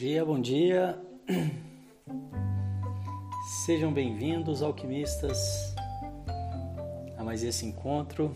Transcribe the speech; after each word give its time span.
dia, 0.00 0.24
bom 0.24 0.40
dia. 0.40 0.98
Sejam 3.66 3.92
bem-vindos, 3.92 4.62
alquimistas, 4.62 5.74
a 7.18 7.22
mais 7.22 7.42
esse 7.42 7.66
encontro, 7.66 8.34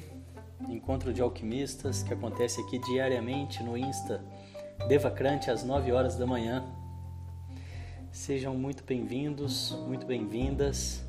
encontro 0.69 1.11
de 1.11 1.23
alquimistas 1.23 2.03
que 2.03 2.13
acontece 2.13 2.61
aqui 2.61 2.79
diariamente 2.81 3.63
no 3.63 3.79
Insta 3.79 4.23
Devacrante 4.89 5.51
às 5.51 5.65
9 5.65 5.91
horas 5.91 6.19
da 6.19 6.27
manhã. 6.27 6.63
Sejam 8.13 8.55
muito 8.55 8.85
bem-vindos, 8.85 9.75
muito 9.87 10.05
bem-vindas. 10.05 11.03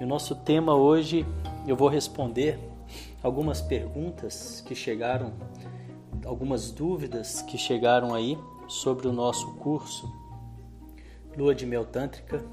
E 0.00 0.02
o 0.02 0.08
nosso 0.08 0.34
tema 0.34 0.74
hoje, 0.74 1.24
eu 1.68 1.76
vou 1.76 1.88
responder 1.88 2.58
algumas 3.22 3.60
perguntas 3.60 4.60
que 4.66 4.74
chegaram, 4.74 5.32
algumas 6.24 6.72
dúvidas 6.72 7.42
que 7.42 7.56
chegaram 7.56 8.12
aí 8.12 8.36
sobre 8.68 9.06
o 9.08 9.12
nosso 9.12 9.54
curso 9.54 10.12
Lua 11.36 11.54
de 11.54 11.66
Mel 11.66 11.84
Tântrica, 11.84 12.44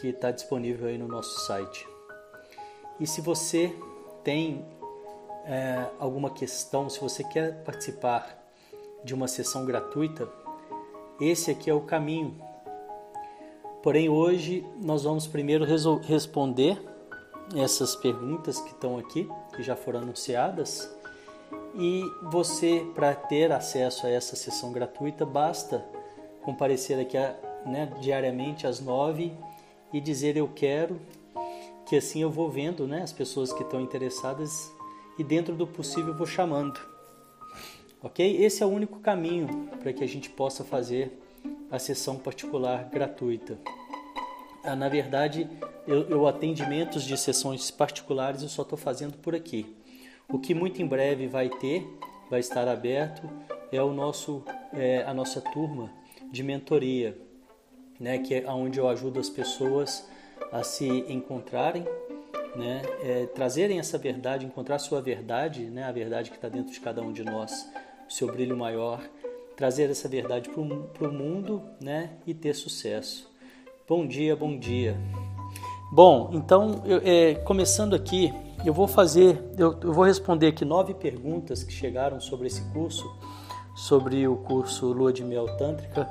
que 0.00 0.08
está 0.08 0.30
disponível 0.30 0.86
aí 0.86 0.96
no 0.96 1.08
nosso 1.08 1.40
site. 1.40 1.86
E 3.00 3.06
se 3.06 3.20
você 3.20 3.74
tem 4.22 4.64
é, 5.44 5.86
alguma 5.98 6.30
questão, 6.30 6.88
se 6.88 7.00
você 7.00 7.24
quer 7.24 7.64
participar 7.64 8.38
de 9.02 9.14
uma 9.14 9.26
sessão 9.26 9.64
gratuita, 9.64 10.28
esse 11.20 11.50
aqui 11.50 11.68
é 11.68 11.74
o 11.74 11.80
caminho. 11.80 12.36
Porém, 13.82 14.08
hoje 14.08 14.64
nós 14.80 15.02
vamos 15.04 15.26
primeiro 15.26 15.64
responder 16.02 16.80
essas 17.56 17.96
perguntas 17.96 18.60
que 18.60 18.70
estão 18.70 18.98
aqui, 18.98 19.28
que 19.54 19.62
já 19.62 19.74
foram 19.74 20.00
anunciadas. 20.00 20.94
E 21.78 22.02
você, 22.22 22.84
para 22.92 23.14
ter 23.14 23.52
acesso 23.52 24.04
a 24.04 24.10
essa 24.10 24.34
sessão 24.34 24.72
gratuita, 24.72 25.24
basta 25.24 25.86
comparecer 26.42 26.98
aqui 26.98 27.16
né, 27.64 27.92
diariamente 28.00 28.66
às 28.66 28.80
nove 28.80 29.32
e 29.92 30.00
dizer 30.00 30.36
eu 30.36 30.48
quero, 30.48 31.00
que 31.86 31.94
assim 31.94 32.20
eu 32.20 32.30
vou 32.32 32.50
vendo 32.50 32.84
né, 32.84 33.02
as 33.02 33.12
pessoas 33.12 33.52
que 33.52 33.62
estão 33.62 33.80
interessadas 33.80 34.72
e 35.16 35.22
dentro 35.22 35.54
do 35.54 35.68
possível 35.68 36.12
vou 36.12 36.26
chamando. 36.26 36.80
Ok? 38.02 38.42
Esse 38.42 38.64
é 38.64 38.66
o 38.66 38.70
único 38.70 38.98
caminho 38.98 39.68
para 39.80 39.92
que 39.92 40.02
a 40.02 40.08
gente 40.08 40.28
possa 40.30 40.64
fazer 40.64 41.16
a 41.70 41.78
sessão 41.78 42.16
particular 42.16 42.88
gratuita. 42.90 43.56
Ah, 44.64 44.74
na 44.74 44.88
verdade, 44.88 45.48
eu, 45.86 46.08
eu 46.08 46.26
atendimentos 46.26 47.04
de 47.04 47.16
sessões 47.16 47.70
particulares 47.70 48.42
eu 48.42 48.48
só 48.48 48.62
estou 48.62 48.76
fazendo 48.76 49.16
por 49.18 49.32
aqui. 49.32 49.77
O 50.30 50.38
que 50.38 50.52
muito 50.52 50.82
em 50.82 50.86
breve 50.86 51.26
vai 51.26 51.48
ter, 51.48 51.88
vai 52.28 52.40
estar 52.40 52.68
aberto, 52.68 53.26
é 53.72 53.82
o 53.82 53.94
nosso, 53.94 54.44
é, 54.74 55.02
a 55.04 55.14
nossa 55.14 55.40
turma 55.40 55.90
de 56.30 56.42
mentoria, 56.42 57.16
né, 57.98 58.18
que 58.18 58.34
é 58.34 58.46
onde 58.46 58.78
eu 58.78 58.86
ajudo 58.90 59.18
as 59.18 59.30
pessoas 59.30 60.06
a 60.52 60.62
se 60.62 60.86
encontrarem, 61.08 61.82
né, 62.54 62.82
é, 63.02 63.24
trazerem 63.24 63.78
essa 63.78 63.96
verdade, 63.96 64.44
encontrar 64.44 64.78
sua 64.78 65.00
verdade, 65.00 65.64
né, 65.64 65.84
a 65.84 65.92
verdade 65.92 66.28
que 66.28 66.36
está 66.36 66.50
dentro 66.50 66.74
de 66.74 66.80
cada 66.80 67.00
um 67.00 67.10
de 67.10 67.24
nós, 67.24 67.66
o 68.06 68.12
seu 68.12 68.26
brilho 68.30 68.54
maior, 68.54 69.00
trazer 69.56 69.88
essa 69.88 70.10
verdade 70.10 70.50
para 70.50 71.08
o 71.08 71.12
mundo 71.12 71.62
né, 71.80 72.10
e 72.26 72.34
ter 72.34 72.54
sucesso. 72.54 73.32
Bom 73.88 74.06
dia, 74.06 74.36
bom 74.36 74.58
dia. 74.58 74.94
Bom, 75.90 76.28
então, 76.34 76.82
eu, 76.84 77.00
é, 77.02 77.34
começando 77.36 77.94
aqui, 77.94 78.30
eu 78.64 78.72
vou 78.72 78.88
fazer, 78.88 79.42
eu, 79.56 79.76
eu, 79.82 79.92
vou 79.92 80.04
responder 80.04 80.48
aqui 80.48 80.64
nove 80.64 80.94
perguntas 80.94 81.62
que 81.62 81.72
chegaram 81.72 82.20
sobre 82.20 82.46
esse 82.46 82.62
curso, 82.72 83.08
sobre 83.74 84.26
o 84.26 84.36
curso 84.36 84.86
Lua 84.92 85.12
de 85.12 85.24
Mel 85.24 85.46
Tântrica, 85.56 86.08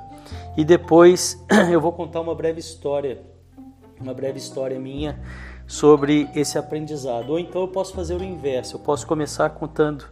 e 0.56 0.64
depois 0.64 1.44
eu 1.72 1.82
vou 1.82 1.92
contar 1.92 2.22
uma 2.22 2.34
breve 2.34 2.60
história, 2.60 3.22
uma 4.00 4.14
breve 4.14 4.38
história 4.38 4.80
minha 4.80 5.20
sobre 5.68 6.30
esse 6.34 6.58
aprendizado. 6.58 7.32
Ou 7.32 7.40
então 7.40 7.62
eu 7.62 7.68
posso 7.68 7.94
fazer 7.94 8.16
o 8.16 8.24
inverso, 8.24 8.78
eu 8.78 8.80
posso 8.80 9.06
começar 9.06 9.50
contando 9.50 10.06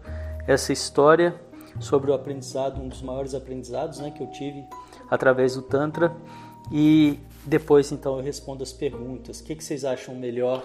essa 0.46 0.74
história 0.74 1.40
sobre 1.80 2.12
o 2.12 2.14
aprendizado, 2.14 2.82
um 2.82 2.88
dos 2.88 3.02
maiores 3.02 3.34
aprendizados 3.34 4.00
né, 4.00 4.12
que 4.12 4.22
eu 4.22 4.28
tive 4.28 4.66
através 5.10 5.56
do 5.56 5.62
Tantra, 5.62 6.16
e 6.72 7.20
depois, 7.46 7.92
então, 7.92 8.18
eu 8.18 8.24
respondo 8.24 8.64
as 8.64 8.74
perguntas. 8.74 9.40
O 9.40 9.44
que, 9.44 9.56
que 9.56 9.64
vocês 9.64 9.86
acham 9.86 10.16
melhor? 10.16 10.64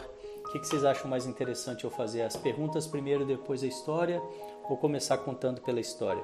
O 0.51 0.53
que, 0.53 0.59
que 0.59 0.67
vocês 0.67 0.85
acham 0.85 1.09
mais 1.09 1.27
interessante 1.27 1.85
eu 1.85 1.91
fazer? 1.91 2.23
As 2.23 2.35
perguntas 2.35 2.85
primeiro, 2.85 3.25
depois 3.25 3.63
a 3.63 3.69
história? 3.69 4.21
Ou 4.69 4.77
começar 4.77 5.17
contando 5.19 5.61
pela 5.61 5.79
história? 5.79 6.21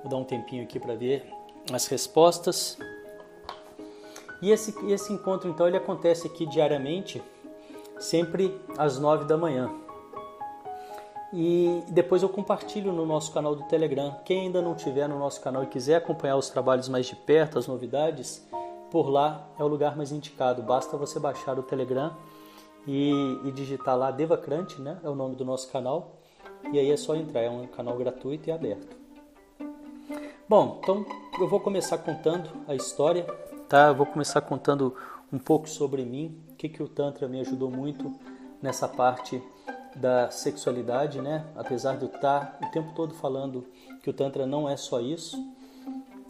Vou 0.00 0.08
dar 0.08 0.16
um 0.16 0.24
tempinho 0.24 0.64
aqui 0.64 0.80
para 0.80 0.94
ver 0.94 1.30
as 1.70 1.86
respostas. 1.88 2.78
E 4.40 4.50
esse, 4.50 4.74
esse 4.90 5.12
encontro, 5.12 5.50
então, 5.50 5.68
ele 5.68 5.76
acontece 5.76 6.26
aqui 6.26 6.46
diariamente, 6.46 7.22
sempre 7.98 8.58
às 8.78 8.98
nove 8.98 9.26
da 9.26 9.36
manhã 9.36 9.70
e 11.32 11.82
depois 11.88 12.22
eu 12.22 12.28
compartilho 12.28 12.92
no 12.92 13.06
nosso 13.06 13.32
canal 13.32 13.56
do 13.56 13.64
Telegram. 13.64 14.16
Quem 14.24 14.42
ainda 14.42 14.60
não 14.60 14.74
tiver 14.74 15.08
no 15.08 15.18
nosso 15.18 15.40
canal 15.40 15.64
e 15.64 15.66
quiser 15.66 15.96
acompanhar 15.96 16.36
os 16.36 16.50
trabalhos 16.50 16.88
mais 16.88 17.06
de 17.06 17.16
perto, 17.16 17.58
as 17.58 17.66
novidades, 17.66 18.46
por 18.90 19.08
lá 19.08 19.48
é 19.58 19.64
o 19.64 19.66
lugar 19.66 19.96
mais 19.96 20.12
indicado. 20.12 20.62
Basta 20.62 20.96
você 20.96 21.18
baixar 21.18 21.58
o 21.58 21.62
Telegram 21.62 22.14
e, 22.86 23.38
e 23.44 23.50
digitar 23.50 23.96
lá 23.96 24.10
Devacrante, 24.10 24.80
né? 24.80 24.98
É 25.02 25.08
o 25.08 25.14
nome 25.14 25.34
do 25.34 25.44
nosso 25.44 25.70
canal. 25.72 26.16
E 26.70 26.78
aí 26.78 26.90
é 26.90 26.96
só 26.96 27.16
entrar, 27.16 27.40
é 27.40 27.50
um 27.50 27.66
canal 27.66 27.96
gratuito 27.96 28.50
e 28.50 28.52
aberto. 28.52 28.94
Bom, 30.46 30.80
então 30.82 31.06
eu 31.40 31.48
vou 31.48 31.60
começar 31.60 31.96
contando 31.98 32.50
a 32.68 32.74
história, 32.74 33.24
tá? 33.68 33.88
Eu 33.88 33.94
vou 33.94 34.04
começar 34.04 34.42
contando 34.42 34.94
um 35.32 35.38
pouco 35.38 35.66
sobre 35.66 36.04
mim, 36.04 36.38
o 36.50 36.54
que, 36.56 36.68
que 36.68 36.82
o 36.82 36.88
Tantra 36.88 37.26
me 37.26 37.40
ajudou 37.40 37.70
muito 37.70 38.12
nessa 38.60 38.86
parte 38.86 39.42
da 39.96 40.30
sexualidade, 40.30 41.20
né? 41.20 41.44
Apesar 41.54 41.96
de 41.96 42.04
eu 42.04 42.08
estar 42.08 42.58
o 42.62 42.70
tempo 42.70 42.92
todo 42.94 43.14
falando 43.14 43.66
que 44.02 44.10
o 44.10 44.12
Tantra 44.12 44.46
não 44.46 44.68
é 44.68 44.76
só 44.76 45.00
isso, 45.00 45.36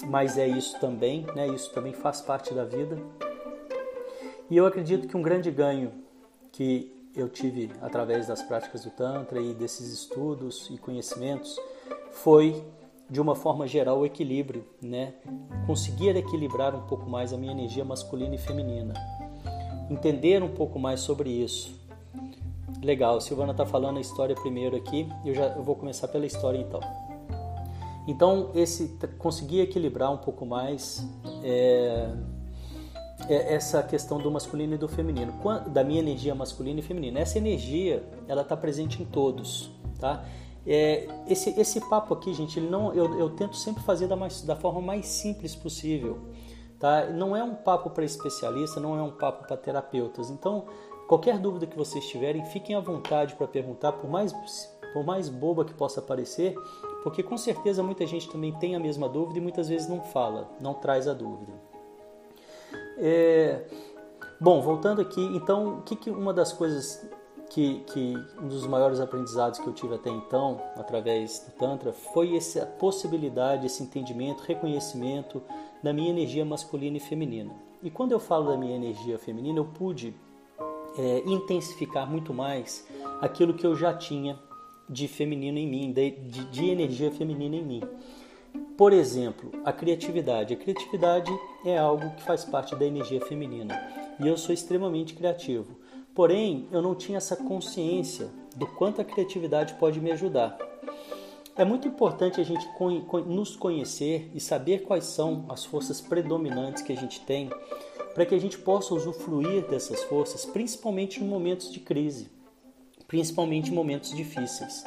mas 0.06 0.36
é 0.36 0.46
isso 0.46 0.78
também, 0.80 1.26
né? 1.34 1.46
Isso 1.48 1.70
também 1.72 1.92
faz 1.92 2.20
parte 2.20 2.52
da 2.52 2.64
vida. 2.64 2.98
E 4.50 4.56
eu 4.56 4.66
acredito 4.66 5.06
que 5.06 5.16
um 5.16 5.22
grande 5.22 5.50
ganho 5.50 5.92
que 6.50 6.92
eu 7.14 7.28
tive 7.28 7.70
através 7.80 8.26
das 8.26 8.42
práticas 8.42 8.84
do 8.84 8.90
Tantra 8.90 9.40
e 9.40 9.54
desses 9.54 9.92
estudos 9.92 10.68
e 10.70 10.78
conhecimentos 10.78 11.58
foi, 12.10 12.64
de 13.08 13.20
uma 13.20 13.34
forma 13.34 13.66
geral, 13.66 14.00
o 14.00 14.06
equilíbrio, 14.06 14.64
né? 14.80 15.14
Conseguir 15.66 16.16
equilibrar 16.16 16.74
um 16.74 16.86
pouco 16.86 17.08
mais 17.08 17.32
a 17.32 17.38
minha 17.38 17.52
energia 17.52 17.84
masculina 17.84 18.34
e 18.34 18.38
feminina. 18.38 18.94
Entender 19.90 20.42
um 20.42 20.52
pouco 20.52 20.78
mais 20.78 21.00
sobre 21.00 21.30
isso 21.30 21.81
Legal, 22.82 23.20
Silvana 23.20 23.52
está 23.52 23.64
falando 23.64 23.98
a 23.98 24.00
história 24.00 24.34
primeiro 24.34 24.76
aqui, 24.76 25.08
eu 25.24 25.32
já 25.32 25.46
eu 25.48 25.62
vou 25.62 25.76
começar 25.76 26.08
pela 26.08 26.26
história 26.26 26.58
então. 26.58 26.80
Então, 28.08 28.50
esse 28.54 28.98
conseguir 29.18 29.60
equilibrar 29.60 30.12
um 30.12 30.16
pouco 30.16 30.44
mais 30.44 31.08
é, 31.44 32.10
é 33.28 33.54
essa 33.54 33.80
questão 33.84 34.18
do 34.18 34.28
masculino 34.28 34.74
e 34.74 34.78
do 34.78 34.88
feminino, 34.88 35.32
da 35.68 35.84
minha 35.84 36.00
energia 36.00 36.34
masculina 36.34 36.80
e 36.80 36.82
feminina. 36.82 37.20
Essa 37.20 37.38
energia, 37.38 38.02
ela 38.26 38.42
está 38.42 38.56
presente 38.56 39.00
em 39.00 39.04
todos, 39.04 39.70
tá? 40.00 40.24
É, 40.66 41.08
esse, 41.28 41.50
esse 41.60 41.80
papo 41.88 42.14
aqui, 42.14 42.34
gente, 42.34 42.58
ele 42.58 42.68
não, 42.68 42.92
eu, 42.92 43.18
eu 43.18 43.30
tento 43.30 43.56
sempre 43.56 43.82
fazer 43.84 44.08
da, 44.08 44.16
mais, 44.16 44.42
da 44.42 44.56
forma 44.56 44.80
mais 44.80 45.06
simples 45.06 45.54
possível. 45.54 46.18
Tá? 46.78 47.06
Não 47.06 47.36
é 47.36 47.44
um 47.44 47.54
papo 47.54 47.90
para 47.90 48.04
especialista, 48.04 48.80
não 48.80 48.98
é 48.98 49.02
um 49.02 49.12
papo 49.12 49.46
para 49.46 49.56
terapeutas. 49.56 50.30
Então, 50.30 50.66
Qualquer 51.12 51.38
dúvida 51.38 51.66
que 51.66 51.76
vocês 51.76 52.06
tiverem, 52.06 52.42
fiquem 52.46 52.74
à 52.74 52.80
vontade 52.80 53.34
para 53.34 53.46
perguntar, 53.46 53.92
por 53.92 54.08
mais, 54.08 54.32
por 54.94 55.04
mais 55.04 55.28
boba 55.28 55.62
que 55.62 55.74
possa 55.74 56.00
parecer, 56.00 56.56
porque 57.02 57.22
com 57.22 57.36
certeza 57.36 57.82
muita 57.82 58.06
gente 58.06 58.30
também 58.30 58.50
tem 58.54 58.74
a 58.74 58.80
mesma 58.80 59.10
dúvida 59.10 59.38
e 59.38 59.42
muitas 59.42 59.68
vezes 59.68 59.86
não 59.86 60.00
fala, 60.00 60.48
não 60.58 60.72
traz 60.72 61.06
a 61.06 61.12
dúvida. 61.12 61.52
É, 62.96 63.62
bom, 64.40 64.62
voltando 64.62 65.02
aqui, 65.02 65.20
então, 65.36 65.80
o 65.80 65.82
que, 65.82 65.96
que 65.96 66.08
uma 66.08 66.32
das 66.32 66.50
coisas 66.50 67.06
que, 67.50 67.80
que, 67.92 68.14
um 68.42 68.48
dos 68.48 68.66
maiores 68.66 68.98
aprendizados 68.98 69.58
que 69.58 69.66
eu 69.66 69.74
tive 69.74 69.96
até 69.96 70.08
então, 70.08 70.62
através 70.76 71.40
do 71.40 71.52
Tantra, 71.58 71.92
foi 71.92 72.34
essa 72.34 72.64
possibilidade, 72.64 73.66
esse 73.66 73.82
entendimento, 73.82 74.44
reconhecimento 74.44 75.42
da 75.82 75.92
minha 75.92 76.08
energia 76.08 76.42
masculina 76.42 76.96
e 76.96 77.00
feminina. 77.00 77.54
E 77.82 77.90
quando 77.90 78.12
eu 78.12 78.18
falo 78.18 78.50
da 78.50 78.56
minha 78.56 78.76
energia 78.76 79.18
feminina, 79.18 79.58
eu 79.58 79.66
pude 79.66 80.16
é, 80.98 81.22
intensificar 81.26 82.08
muito 82.08 82.34
mais 82.34 82.86
aquilo 83.20 83.54
que 83.54 83.66
eu 83.66 83.74
já 83.74 83.94
tinha 83.94 84.38
de 84.88 85.08
feminino 85.08 85.58
em 85.58 85.66
mim, 85.66 85.92
de, 85.92 86.10
de, 86.10 86.44
de 86.46 86.68
energia 86.68 87.10
feminina 87.10 87.56
em 87.56 87.64
mim. 87.64 87.82
Por 88.76 88.92
exemplo, 88.92 89.50
a 89.64 89.72
criatividade. 89.72 90.54
A 90.54 90.56
criatividade 90.56 91.32
é 91.64 91.78
algo 91.78 92.10
que 92.16 92.22
faz 92.22 92.44
parte 92.44 92.74
da 92.74 92.84
energia 92.84 93.20
feminina 93.20 93.80
e 94.18 94.26
eu 94.26 94.36
sou 94.36 94.52
extremamente 94.52 95.14
criativo. 95.14 95.76
Porém, 96.14 96.68
eu 96.70 96.82
não 96.82 96.94
tinha 96.94 97.18
essa 97.18 97.36
consciência 97.36 98.28
do 98.54 98.66
quanto 98.66 99.00
a 99.00 99.04
criatividade 99.04 99.74
pode 99.74 100.00
me 100.00 100.12
ajudar. 100.12 100.58
É 101.56 101.64
muito 101.64 101.86
importante 101.86 102.40
a 102.40 102.44
gente 102.44 102.66
nos 103.26 103.56
conhecer 103.56 104.30
e 104.34 104.40
saber 104.40 104.82
quais 104.82 105.04
são 105.04 105.44
as 105.48 105.64
forças 105.64 106.00
predominantes 106.00 106.82
que 106.82 106.92
a 106.92 106.96
gente 106.96 107.20
tem 107.20 107.50
para 108.14 108.26
que 108.26 108.34
a 108.34 108.38
gente 108.38 108.58
possa 108.58 108.94
usufruir 108.94 109.66
dessas 109.68 110.02
forças, 110.04 110.44
principalmente 110.44 111.22
em 111.22 111.26
momentos 111.26 111.72
de 111.72 111.80
crise, 111.80 112.30
principalmente 113.06 113.70
em 113.70 113.74
momentos 113.74 114.14
difíceis. 114.14 114.84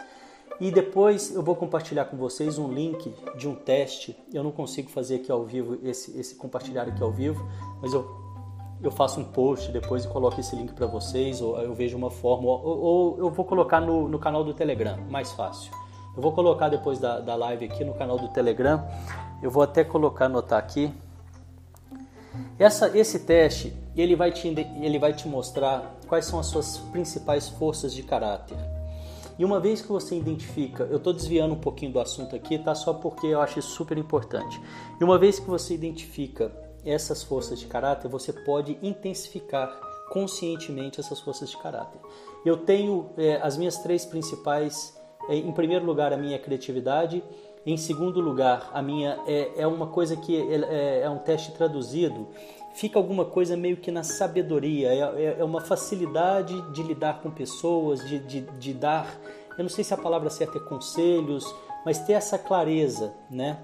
E 0.60 0.72
depois 0.72 1.36
eu 1.36 1.44
vou 1.44 1.56
compartilhar 1.56 2.06
com 2.06 2.16
vocês 2.16 2.58
um 2.58 2.72
link 2.72 3.14
de 3.38 3.48
um 3.48 3.56
teste. 3.56 4.16
Eu 4.34 4.44
não 4.44 4.52
consigo 4.52 4.90
fazer 4.90 5.16
aqui 5.16 5.32
ao 5.32 5.44
vivo, 5.44 5.78
esse, 5.84 6.18
esse 6.18 6.36
compartilhar 6.36 6.84
aqui 6.84 7.04
ao 7.04 7.12
vivo, 7.12 7.46
mas 7.82 7.94
eu, 7.94 8.08
eu 8.82 8.90
faço 8.90 9.20
um 9.20 9.26
post 9.26 9.70
depois 9.72 10.06
e 10.06 10.08
coloco 10.08 10.40
esse 10.40 10.56
link 10.56 10.72
para 10.74 10.88
vocês, 10.88 11.42
ou 11.42 11.60
eu 11.60 11.74
vejo 11.74 11.98
uma 11.98 12.10
forma, 12.10 12.48
ou, 12.48 12.80
ou 12.80 13.18
eu 13.18 13.30
vou 13.30 13.44
colocar 13.44 13.82
no, 13.82 14.08
no 14.08 14.18
canal 14.18 14.46
do 14.46 14.54
Telegram, 14.54 14.98
mais 15.10 15.34
fácil. 15.34 15.72
Eu 16.16 16.22
vou 16.22 16.32
colocar 16.32 16.70
depois 16.70 17.00
da, 17.00 17.20
da 17.20 17.36
live 17.36 17.66
aqui 17.66 17.84
no 17.84 17.94
canal 17.94 18.18
do 18.18 18.30
Telegram. 18.30 18.88
Eu 19.44 19.52
vou 19.52 19.62
até 19.62 19.84
colocar, 19.84 20.26
anotar 20.26 20.58
aqui. 20.58 20.90
Essa, 22.58 22.98
esse 22.98 23.20
teste 23.20 23.74
ele 23.96 24.16
vai, 24.16 24.32
te, 24.32 24.48
ele 24.48 25.00
vai 25.00 25.14
te 25.14 25.28
mostrar 25.28 25.98
quais 26.08 26.26
são 26.26 26.40
as 26.40 26.48
suas 26.48 26.78
principais 26.78 27.50
forças 27.50 27.94
de 27.94 28.04
caráter. 28.04 28.58
E 29.38 29.44
uma 29.44 29.60
vez 29.60 29.82
que 29.82 29.90
você 29.90 30.18
identifica, 30.18 30.84
eu 30.84 30.98
estou 30.98 31.12
desviando 31.12 31.54
um 31.54 31.60
pouquinho 31.60 31.92
do 31.92 32.00
assunto 32.00 32.36
aqui, 32.36 32.58
tá? 32.58 32.74
Só 32.74 32.94
porque 32.94 33.28
eu 33.28 33.42
acho 33.42 33.60
isso 33.60 33.70
super 33.70 33.98
importante. 33.98 34.62
E 35.00 35.04
uma 35.04 35.18
vez 35.18 35.40
que 35.40 35.50
você 35.50 35.74
identifica 35.74 36.52
essas 36.86 37.22
forças 37.22 37.60
de 37.60 37.66
caráter, 37.66 38.08
você 38.08 38.32
pode 38.32 38.78
intensificar 38.82 39.78
conscientemente 40.10 41.00
essas 41.00 41.20
forças 41.20 41.50
de 41.50 41.58
caráter. 41.58 42.00
Eu 42.46 42.58
tenho 42.58 43.10
é, 43.18 43.38
as 43.42 43.58
minhas 43.58 43.80
três 43.80 44.06
principais, 44.06 44.96
é, 45.28 45.36
em 45.36 45.52
primeiro 45.52 45.86
lugar, 45.86 46.14
a 46.14 46.18
minha 46.18 46.40
criatividade. 46.40 47.24
Em 47.66 47.78
segundo 47.78 48.22
lugar, 48.22 48.70
a 48.74 48.82
minha 48.82 49.20
é, 49.26 49.54
é 49.58 49.68
uma 49.68 49.88
coisa 49.88 50.16
que 50.16 50.40
é, 50.40 50.56
é, 50.56 51.02
é 51.02 51.10
um 51.10 51.18
teste 51.18 51.52
traduzido. 51.52 52.28
Fica 52.76 53.00
alguma 53.00 53.26
coisa 53.26 53.58
meio 53.58 53.78
que 53.78 53.90
na 53.90 54.04
sabedoria, 54.04 54.94
é, 54.94 55.00
é, 55.00 55.36
é 55.40 55.44
uma 55.44 55.62
facilidade 55.62 56.62
de 56.72 56.84
lidar 56.84 57.22
com 57.22 57.32
pessoas, 57.32 58.08
de, 58.08 58.20
de, 58.20 58.42
de, 58.42 58.74
dar, 58.74 59.18
eu 59.58 59.64
não 59.64 59.70
sei 59.70 59.84
se 59.84 59.94
a 59.94 59.98
palavra 59.98 60.30
certa 60.30 60.58
é 60.60 60.62
conselhos, 60.62 61.44
mas 61.84 61.98
ter 62.00 62.14
essa 62.14 62.38
clareza, 62.38 63.14
né? 63.32 63.58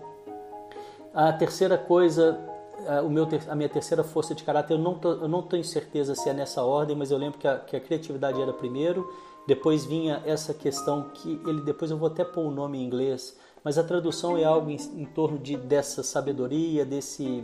A 1.14 1.34
terceira 1.34 1.78
coisa, 1.78 2.40
a, 2.88 3.02
o 3.02 3.10
meu, 3.10 3.28
a 3.50 3.56
minha 3.56 3.70
terceira 3.70 4.04
força 4.04 4.34
de 4.34 4.44
caráter, 4.44 4.74
eu 4.74 4.80
não, 4.80 4.98
tô, 4.98 5.12
eu 5.12 5.28
não 5.28 5.44
tenho 5.44 5.64
certeza 5.64 6.16
se 6.16 6.28
é 6.28 6.34
nessa 6.34 6.64
ordem, 6.64 6.96
mas 6.96 7.12
eu 7.12 7.20
lembro 7.20 7.38
que 7.38 7.48
a, 7.48 7.60
que 7.60 7.76
a 7.76 7.80
criatividade 7.80 8.42
era 8.42 8.54
primeiro, 8.54 9.08
depois 9.46 9.86
vinha 9.86 10.24
essa 10.26 10.54
questão 10.54 11.10
que 11.14 11.40
ele 11.46 11.62
depois 11.62 11.92
eu 11.92 11.98
vou 11.98 12.08
até 12.08 12.24
pôr 12.24 12.46
o 12.46 12.52
nome 12.52 12.80
em 12.80 12.84
inglês, 12.84 13.38
mas 13.64 13.78
a 13.78 13.84
tradução 13.84 14.38
é 14.38 14.44
algo 14.44 14.70
em, 14.70 14.78
em 14.96 15.06
torno 15.06 15.38
de 15.38 15.56
dessa 15.56 16.04
sabedoria, 16.04 16.86
desse 16.86 17.44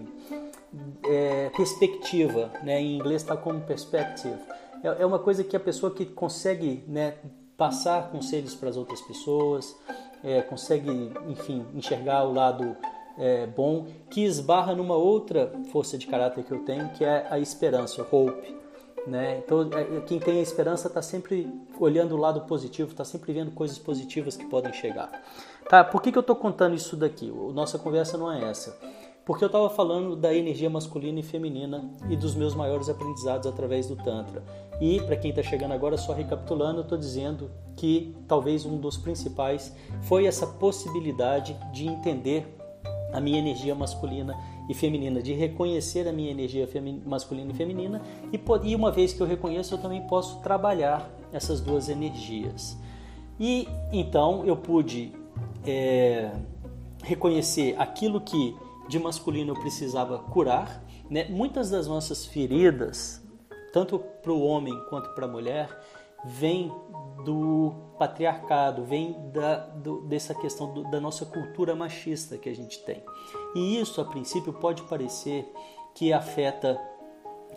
é, 1.06 1.50
perspectiva, 1.56 2.52
né? 2.64 2.82
em 2.82 2.98
inglês 2.98 3.22
está 3.22 3.36
como 3.36 3.62
perspective. 3.62 4.36
É, 4.84 5.02
é, 5.02 5.06
uma 5.06 5.20
coisa 5.20 5.44
que 5.44 5.56
a 5.56 5.60
pessoa 5.60 5.92
que 5.92 6.06
consegue 6.06 6.84
né, 6.88 7.16
passar 7.56 8.10
conselhos 8.10 8.56
para 8.56 8.70
as 8.70 8.78
outras 8.78 9.02
pessoas, 9.02 9.76
é, 10.24 10.42
consegue, 10.42 11.12
enfim, 11.28 11.66
enxergar 11.74 12.24
o 12.24 12.34
lado 12.34 12.76
é, 13.18 13.48
bom, 13.48 13.88
que 14.10 14.24
esbarra 14.24 14.76
numa 14.76 14.96
outra 14.96 15.52
força 15.72 15.98
de 15.98 16.06
caráter 16.06 16.44
que 16.44 16.52
eu 16.52 16.64
tenho, 16.64 16.90
que 16.90 17.04
é 17.04 17.28
a 17.30 17.40
esperança, 17.40 18.06
hope. 18.12 18.56
Né? 19.08 19.42
Então, 19.44 19.70
é, 19.72 20.02
quem 20.02 20.20
tem 20.20 20.40
a 20.40 20.42
esperança 20.42 20.88
está 20.88 21.02
sempre 21.02 21.50
olhando 21.80 22.14
o 22.16 22.18
lado 22.18 22.42
positivo, 22.42 22.92
está 22.92 23.06
sempre 23.06 23.32
vendo 23.34 23.52
coisas 23.52 23.78
positivas 23.78 24.36
que 24.36 24.46
podem 24.46 24.74
chegar. 24.74 25.10
Tá? 25.70 25.84
Por 25.84 26.02
que, 26.02 26.12
que 26.12 26.18
eu 26.18 26.22
estou 26.22 26.36
contando 26.36 26.76
isso 26.76 26.96
daqui? 26.96 27.32
Nossa 27.54 27.78
conversa 27.78 28.18
não 28.18 28.32
é 28.32 28.50
essa 28.50 28.78
porque 29.28 29.44
eu 29.44 29.48
estava 29.48 29.70
falando 29.70 30.16
da 30.16 30.34
energia 30.34 30.70
masculina 30.70 31.20
e 31.20 31.24
feminina 31.24 31.92
e 32.10 32.16
dos 32.16 32.34
meus 32.34 32.56
maiores 32.56 32.88
aprendizados 32.88 33.46
através 33.46 33.86
do 33.86 33.98
Tantra. 33.98 34.42
E 34.80 35.02
para 35.02 35.18
quem 35.18 35.32
está 35.32 35.44
chegando 35.44 35.74
agora, 35.74 35.98
só 35.98 36.14
recapitulando, 36.14 36.80
eu 36.80 36.84
estou 36.84 36.98
dizendo 36.98 37.52
que 37.76 38.16
talvez 38.26 38.66
um 38.66 38.78
dos 38.78 38.96
principais 38.96 39.76
foi 40.04 40.28
essa 40.28 40.48
possibilidade 40.48 41.58
de 41.74 41.86
entender 41.88 42.48
a 43.12 43.20
minha 43.20 43.38
energia 43.38 43.76
masculina 43.76 44.34
e 44.70 44.74
feminina, 44.74 45.22
de 45.22 45.34
reconhecer 45.34 46.08
a 46.08 46.14
minha 46.14 46.32
energia 46.32 46.66
masculina 47.06 47.52
e 47.52 47.54
feminina, 47.54 48.02
e, 48.32 48.40
e 48.64 48.76
uma 48.76 48.94
vez 48.94 49.12
que 49.12 49.20
eu 49.20 49.28
reconheço, 49.28 49.74
eu 49.74 49.78
também 49.78 50.08
posso 50.08 50.40
trabalhar 50.40 51.12
essas 51.34 51.60
duas 51.60 51.90
energias. 51.90 52.78
E 53.38 53.68
então 53.92 54.46
eu 54.46 54.56
pude 54.56 55.12
é, 55.68 56.32
reconhecer 57.04 57.76
aquilo 57.78 58.22
que 58.22 58.56
de 58.88 59.00
masculino 59.00 59.54
eu 59.54 59.60
precisava 59.60 60.20
curar. 60.20 60.84
Né? 61.10 61.26
Muitas 61.30 61.70
das 61.70 61.88
nossas 61.88 62.26
feridas, 62.26 63.22
tanto 63.74 64.00
para 64.00 64.32
o 64.32 64.42
homem 64.42 64.74
quanto 64.90 65.10
para 65.14 65.26
a 65.26 65.30
mulher, 65.30 65.70
vem 66.26 66.72
do 67.24 67.74
patriarcado, 67.98 68.84
vem 68.84 69.16
da, 69.32 69.58
do, 69.58 70.02
dessa 70.02 70.34
questão 70.34 70.74
do, 70.74 70.84
da 70.90 71.00
nossa 71.00 71.26
cultura 71.26 71.76
machista 71.76 72.38
que 72.38 72.50
a 72.50 72.56
gente 72.56 72.80
tem. 72.84 73.04
E 73.56 73.80
isso, 73.80 74.02
a 74.02 74.06
princípio, 74.06 74.54
pode 74.54 74.84
parecer 74.84 75.52
que 75.94 76.14
afeta 76.14 76.80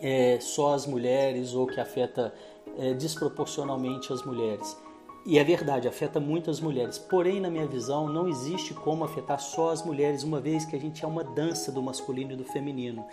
é, 0.01 0.39
só 0.39 0.73
as 0.73 0.85
mulheres 0.85 1.53
ou 1.53 1.67
que 1.67 1.79
afeta 1.79 2.33
é, 2.77 2.93
desproporcionalmente 2.93 4.11
as 4.11 4.23
mulheres. 4.23 4.80
E 5.23 5.37
é 5.37 5.43
verdade, 5.43 5.87
afeta 5.87 6.19
muitas 6.19 6.59
mulheres. 6.59 6.97
Porém, 6.97 7.39
na 7.39 7.49
minha 7.49 7.67
visão, 7.67 8.07
não 8.07 8.27
existe 8.27 8.73
como 8.73 9.03
afetar 9.03 9.39
só 9.39 9.69
as 9.69 9.85
mulheres, 9.85 10.23
uma 10.23 10.39
vez 10.39 10.65
que 10.65 10.75
a 10.75 10.79
gente 10.79 11.05
é 11.05 11.07
uma 11.07 11.23
dança 11.23 11.71
do 11.71 11.81
masculino 11.81 12.31
e 12.31 12.35
do 12.35 12.43
feminino, 12.43 13.05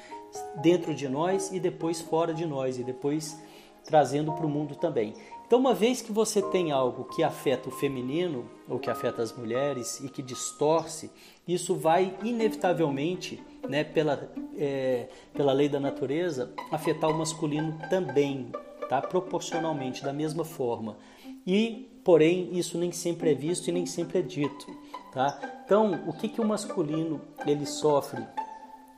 dentro 0.62 0.94
de 0.94 1.06
nós 1.06 1.52
e 1.52 1.60
depois 1.60 2.00
fora 2.00 2.32
de 2.32 2.46
nós, 2.46 2.78
e 2.78 2.84
depois 2.84 3.38
trazendo 3.84 4.32
para 4.32 4.46
o 4.46 4.48
mundo 4.48 4.74
também. 4.74 5.14
Então, 5.46 5.58
uma 5.58 5.74
vez 5.74 6.02
que 6.02 6.12
você 6.12 6.42
tem 6.42 6.72
algo 6.72 7.04
que 7.04 7.22
afeta 7.22 7.68
o 7.68 7.72
feminino, 7.72 8.44
ou 8.68 8.78
que 8.78 8.90
afeta 8.90 9.22
as 9.22 9.34
mulheres 9.34 10.00
e 10.00 10.08
que 10.08 10.22
distorce, 10.22 11.10
isso 11.46 11.74
vai 11.74 12.14
inevitavelmente, 12.22 13.42
né, 13.66 13.82
pela, 13.82 14.30
é, 14.56 15.08
pela 15.32 15.52
lei 15.52 15.68
da 15.68 15.80
natureza, 15.80 16.52
afetar 16.70 17.10
o 17.10 17.14
masculino 17.16 17.78
também, 17.88 18.50
tá? 18.90 19.00
proporcionalmente, 19.00 20.02
da 20.02 20.12
mesma 20.12 20.44
forma. 20.44 20.98
E 21.46 21.88
porém 22.08 22.48
isso 22.52 22.78
nem 22.78 22.90
sempre 22.90 23.32
é 23.32 23.34
visto 23.34 23.68
e 23.68 23.70
nem 23.70 23.84
sempre 23.84 24.20
é 24.20 24.22
dito, 24.22 24.66
tá? 25.12 25.38
Então, 25.62 26.04
o 26.06 26.12
que 26.14 26.26
que 26.26 26.40
o 26.40 26.44
masculino 26.46 27.20
ele 27.46 27.66
sofre 27.66 28.26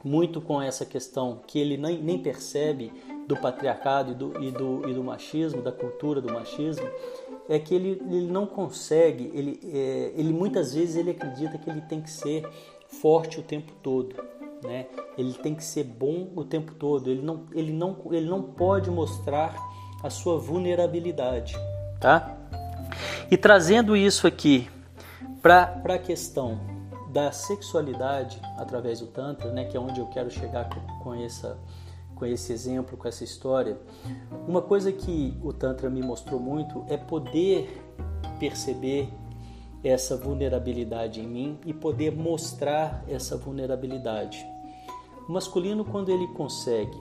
muito 0.05 0.41
com 0.41 0.63
essa 0.63 0.87
questão 0.87 1.41
que 1.45 1.59
ele 1.59 1.77
nem, 1.77 2.01
nem 2.01 2.23
percebe 2.23 2.93
do 3.27 3.37
patriarcado 3.37 4.13
e 4.13 4.15
do, 4.15 4.41
e, 4.41 4.53
do, 4.53 4.89
e 4.89 4.95
do 4.95 5.03
machismo, 5.03 5.61
da 5.61 5.73
cultura 5.73 6.21
do 6.21 6.33
machismo, 6.33 6.89
é 7.49 7.59
que 7.59 7.75
ele, 7.75 8.01
ele 8.09 8.29
não 8.29 8.47
consegue, 8.47 9.29
ele, 9.35 9.59
é, 9.65 10.13
ele 10.15 10.33
muitas 10.33 10.73
vezes 10.73 10.95
ele 10.95 11.11
acredita 11.11 11.59
que 11.59 11.69
ele 11.69 11.81
tem 11.81 12.01
que 12.01 12.11
ser 12.13 12.49
forte 12.87 13.41
o 13.41 13.43
tempo 13.43 13.73
todo, 13.83 14.15
né? 14.63 14.87
Ele 15.19 15.33
tem 15.33 15.57
que 15.57 15.65
ser 15.65 15.83
bom 15.83 16.31
o 16.37 16.45
tempo 16.45 16.75
todo, 16.75 17.11
ele 17.11 17.23
não, 17.23 17.47
ele 17.53 17.73
não, 17.73 17.97
ele 18.13 18.31
não 18.31 18.41
pode 18.41 18.89
mostrar 18.89 19.57
a 20.01 20.09
sua 20.11 20.39
vulnerabilidade, 20.39 21.57
tá? 22.01 22.37
E 23.31 23.37
trazendo 23.37 23.97
isso 23.97 24.27
aqui 24.27 24.69
para 25.41 25.81
a 25.85 25.99
questão 25.99 26.59
da 27.13 27.31
sexualidade 27.31 28.41
através 28.59 28.99
do 28.99 29.07
Tantra, 29.07 29.53
né, 29.53 29.67
que 29.67 29.77
é 29.77 29.81
onde 29.81 30.01
eu 30.01 30.07
quero 30.07 30.29
chegar 30.29 30.69
com, 30.69 30.81
com, 30.99 31.15
essa, 31.15 31.57
com 32.17 32.27
esse 32.27 32.53
exemplo, 32.53 32.97
com 32.97 33.07
essa 33.07 33.23
história, 33.23 33.79
uma 34.49 34.61
coisa 34.61 34.91
que 34.91 35.39
o 35.45 35.53
Tantra 35.53 35.89
me 35.89 36.03
mostrou 36.03 36.41
muito 36.41 36.85
é 36.89 36.97
poder 36.97 37.81
perceber 38.41 39.09
essa 39.85 40.17
vulnerabilidade 40.17 41.21
em 41.21 41.27
mim 41.29 41.61
e 41.65 41.73
poder 41.73 42.11
mostrar 42.11 43.05
essa 43.09 43.37
vulnerabilidade. 43.37 44.45
O 45.29 45.33
masculino, 45.33 45.85
quando 45.85 46.11
ele 46.11 46.27
consegue, 46.35 47.01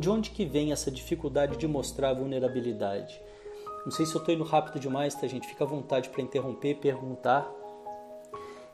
de 0.00 0.10
onde 0.10 0.30
que 0.30 0.44
vem 0.44 0.72
essa 0.72 0.90
dificuldade 0.90 1.56
de 1.56 1.68
mostrar 1.68 2.12
vulnerabilidade? 2.12 3.20
Não 3.84 3.90
sei 3.90 4.04
se 4.06 4.14
eu 4.14 4.18
estou 4.18 4.34
indo 4.34 4.44
rápido 4.44 4.78
demais, 4.78 5.14
tá, 5.14 5.26
gente? 5.26 5.46
Fica 5.46 5.64
à 5.64 5.66
vontade 5.66 6.10
para 6.10 6.22
interromper, 6.22 6.76
perguntar. 6.76 7.50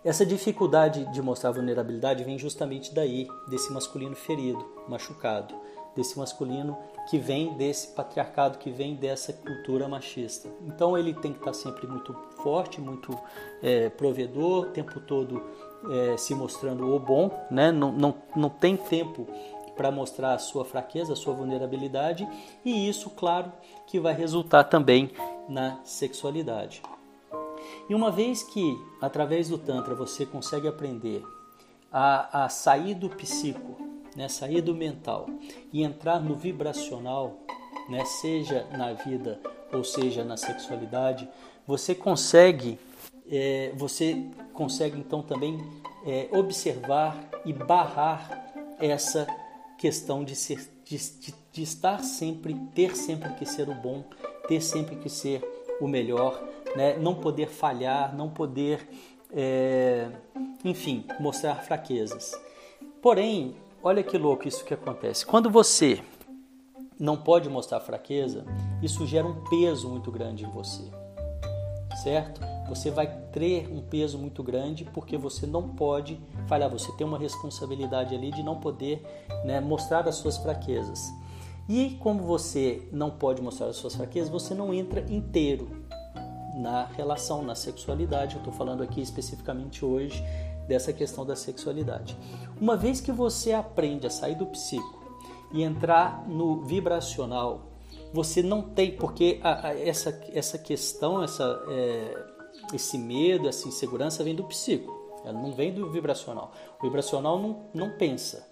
Essa 0.04 0.24
dificuldade 0.24 1.04
de 1.12 1.20
mostrar 1.20 1.50
vulnerabilidade 1.50 2.22
vem 2.22 2.38
justamente 2.38 2.94
daí, 2.94 3.26
desse 3.48 3.72
masculino 3.72 4.14
ferido, 4.14 4.64
machucado, 4.88 5.54
desse 5.96 6.18
masculino 6.18 6.76
que 7.08 7.18
vem 7.18 7.54
desse 7.54 7.88
patriarcado, 7.88 8.58
que 8.58 8.70
vem 8.70 8.94
dessa 8.94 9.32
cultura 9.32 9.88
machista. 9.88 10.48
Então 10.66 10.96
ele 10.96 11.14
tem 11.14 11.32
que 11.32 11.38
estar 11.38 11.52
sempre 11.52 11.86
muito 11.86 12.14
forte, 12.42 12.80
muito 12.80 13.18
é, 13.62 13.88
provedor, 13.88 14.66
o 14.66 14.70
tempo 14.70 15.00
todo 15.00 15.42
é, 15.90 16.16
se 16.16 16.34
mostrando 16.34 16.94
o 16.94 16.98
bom, 16.98 17.30
né? 17.50 17.72
não, 17.72 17.90
não, 17.90 18.14
não 18.34 18.48
tem 18.48 18.76
tempo 18.76 19.26
para 19.76 19.90
mostrar 19.90 20.34
a 20.34 20.38
sua 20.38 20.64
fraqueza, 20.64 21.12
a 21.12 21.16
sua 21.16 21.34
vulnerabilidade, 21.34 22.26
e 22.64 22.88
isso, 22.88 23.10
claro, 23.10 23.52
que 23.86 24.00
vai 24.00 24.14
resultar 24.14 24.64
também 24.64 25.10
na 25.48 25.78
sexualidade. 25.84 26.82
E 27.88 27.94
uma 27.94 28.10
vez 28.10 28.42
que, 28.42 28.78
através 29.00 29.48
do 29.48 29.58
Tantra, 29.58 29.94
você 29.94 30.24
consegue 30.26 30.66
aprender 30.66 31.22
a, 31.92 32.44
a 32.44 32.48
sair 32.48 32.94
do 32.94 33.08
psico, 33.08 33.76
né, 34.16 34.28
sair 34.28 34.60
do 34.60 34.74
mental 34.74 35.26
e 35.72 35.82
entrar 35.82 36.20
no 36.20 36.34
vibracional, 36.34 37.34
né, 37.88 38.04
seja 38.04 38.66
na 38.76 38.92
vida 38.92 39.40
ou 39.72 39.84
seja 39.84 40.24
na 40.24 40.36
sexualidade, 40.36 41.28
você 41.66 41.94
consegue, 41.94 42.78
é, 43.30 43.72
você 43.76 44.24
consegue 44.52 44.98
então 44.98 45.22
também 45.22 45.58
é, 46.04 46.28
observar 46.32 47.16
e 47.44 47.52
barrar 47.52 48.52
essa 48.78 49.26
questão 49.78 50.24
de, 50.24 50.34
ser, 50.34 50.58
de, 50.84 50.96
de, 50.96 51.34
de 51.52 51.62
estar 51.62 52.02
sempre, 52.02 52.54
ter 52.74 52.96
sempre 52.96 53.32
que 53.34 53.46
ser 53.46 53.68
o 53.68 53.74
bom, 53.74 54.04
ter 54.48 54.60
sempre 54.60 54.96
que 54.96 55.08
ser 55.08 55.44
o 55.80 55.86
melhor, 55.86 56.42
né? 56.74 56.96
não 56.96 57.14
poder 57.14 57.48
falhar, 57.48 58.14
não 58.14 58.30
poder, 58.30 58.88
é, 59.32 60.08
enfim, 60.64 61.04
mostrar 61.20 61.56
fraquezas. 61.56 62.32
Porém, 63.02 63.56
olha 63.82 64.02
que 64.02 64.16
louco 64.16 64.48
isso 64.48 64.64
que 64.64 64.74
acontece. 64.74 65.24
Quando 65.26 65.50
você 65.50 66.02
não 66.98 67.16
pode 67.16 67.48
mostrar 67.48 67.80
fraqueza, 67.80 68.44
isso 68.82 69.06
gera 69.06 69.26
um 69.26 69.44
peso 69.44 69.88
muito 69.88 70.10
grande 70.10 70.44
em 70.44 70.50
você, 70.50 70.82
certo? 72.02 72.55
Você 72.68 72.90
vai 72.90 73.06
ter 73.32 73.68
um 73.72 73.80
peso 73.80 74.18
muito 74.18 74.42
grande 74.42 74.84
porque 74.84 75.16
você 75.16 75.46
não 75.46 75.68
pode 75.68 76.20
falhar, 76.46 76.70
você 76.70 76.90
tem 76.92 77.06
uma 77.06 77.18
responsabilidade 77.18 78.14
ali 78.14 78.32
de 78.32 78.42
não 78.42 78.58
poder 78.58 79.04
né, 79.44 79.60
mostrar 79.60 80.06
as 80.08 80.16
suas 80.16 80.36
fraquezas. 80.36 81.12
E 81.68 81.96
como 82.00 82.22
você 82.22 82.88
não 82.92 83.10
pode 83.10 83.42
mostrar 83.42 83.66
as 83.66 83.76
suas 83.76 83.94
fraquezas, 83.94 84.28
você 84.28 84.54
não 84.54 84.72
entra 84.72 85.00
inteiro 85.12 85.68
na 86.56 86.84
relação, 86.84 87.42
na 87.42 87.54
sexualidade. 87.54 88.34
Eu 88.34 88.38
estou 88.38 88.52
falando 88.52 88.82
aqui 88.82 89.00
especificamente 89.00 89.84
hoje 89.84 90.22
dessa 90.66 90.92
questão 90.92 91.24
da 91.24 91.36
sexualidade. 91.36 92.16
Uma 92.60 92.76
vez 92.76 93.00
que 93.00 93.12
você 93.12 93.52
aprende 93.52 94.06
a 94.06 94.10
sair 94.10 94.34
do 94.34 94.46
psico 94.46 95.04
e 95.52 95.62
entrar 95.62 96.26
no 96.28 96.62
vibracional, 96.62 97.62
você 98.12 98.42
não 98.42 98.62
tem, 98.62 98.96
porque 98.96 99.40
a, 99.42 99.68
a, 99.68 99.78
essa, 99.78 100.10
essa 100.32 100.58
questão, 100.58 101.22
essa, 101.22 101.62
é, 101.68 102.26
esse 102.72 102.98
medo, 102.98 103.48
essa 103.48 103.68
insegurança 103.68 104.24
vem 104.24 104.34
do 104.34 104.44
psico, 104.44 104.92
ela 105.24 105.38
não 105.38 105.52
vem 105.52 105.72
do 105.72 105.90
vibracional. 105.90 106.52
O 106.78 106.82
vibracional 106.82 107.38
não, 107.38 107.64
não 107.74 107.90
pensa, 107.96 108.46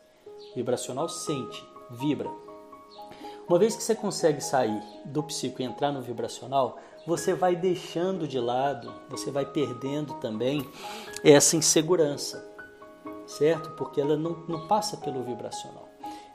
o 0.53 0.55
vibracional 0.57 1.09
sente, 1.09 1.65
vibra. 1.91 2.31
Uma 3.49 3.59
vez 3.59 3.77
que 3.77 3.83
você 3.83 3.95
consegue 3.95 4.41
sair 4.41 4.83
do 5.05 5.23
psico 5.23 5.61
e 5.61 5.65
entrar 5.65 5.93
no 5.93 6.01
vibracional, 6.01 6.79
você 7.07 7.35
vai 7.35 7.55
deixando 7.55 8.27
de 8.27 8.41
lado, 8.41 8.93
você 9.11 9.31
vai 9.31 9.45
perdendo 9.45 10.15
também 10.15 10.67
essa 11.23 11.55
insegurança, 11.55 12.51
certo? 13.27 13.71
Porque 13.73 14.01
ela 14.01 14.17
não, 14.17 14.33
não 14.49 14.67
passa 14.67 14.97
pelo 14.97 15.23
vibracional, 15.23 15.89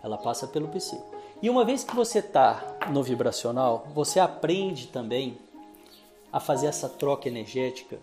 ela 0.04 0.18
passa 0.18 0.48
pelo 0.48 0.68
psico. 0.68 1.04
E 1.42 1.50
uma 1.50 1.66
vez 1.66 1.84
que 1.84 1.96
você 1.96 2.20
está 2.20 2.78
no 2.92 3.02
vibracional, 3.02 3.88
você 3.94 4.20
aprende 4.20 4.88
também 4.88 5.40
a 6.32 6.40
fazer 6.40 6.68
essa 6.68 6.88
troca 6.88 7.28
energética, 7.28 8.00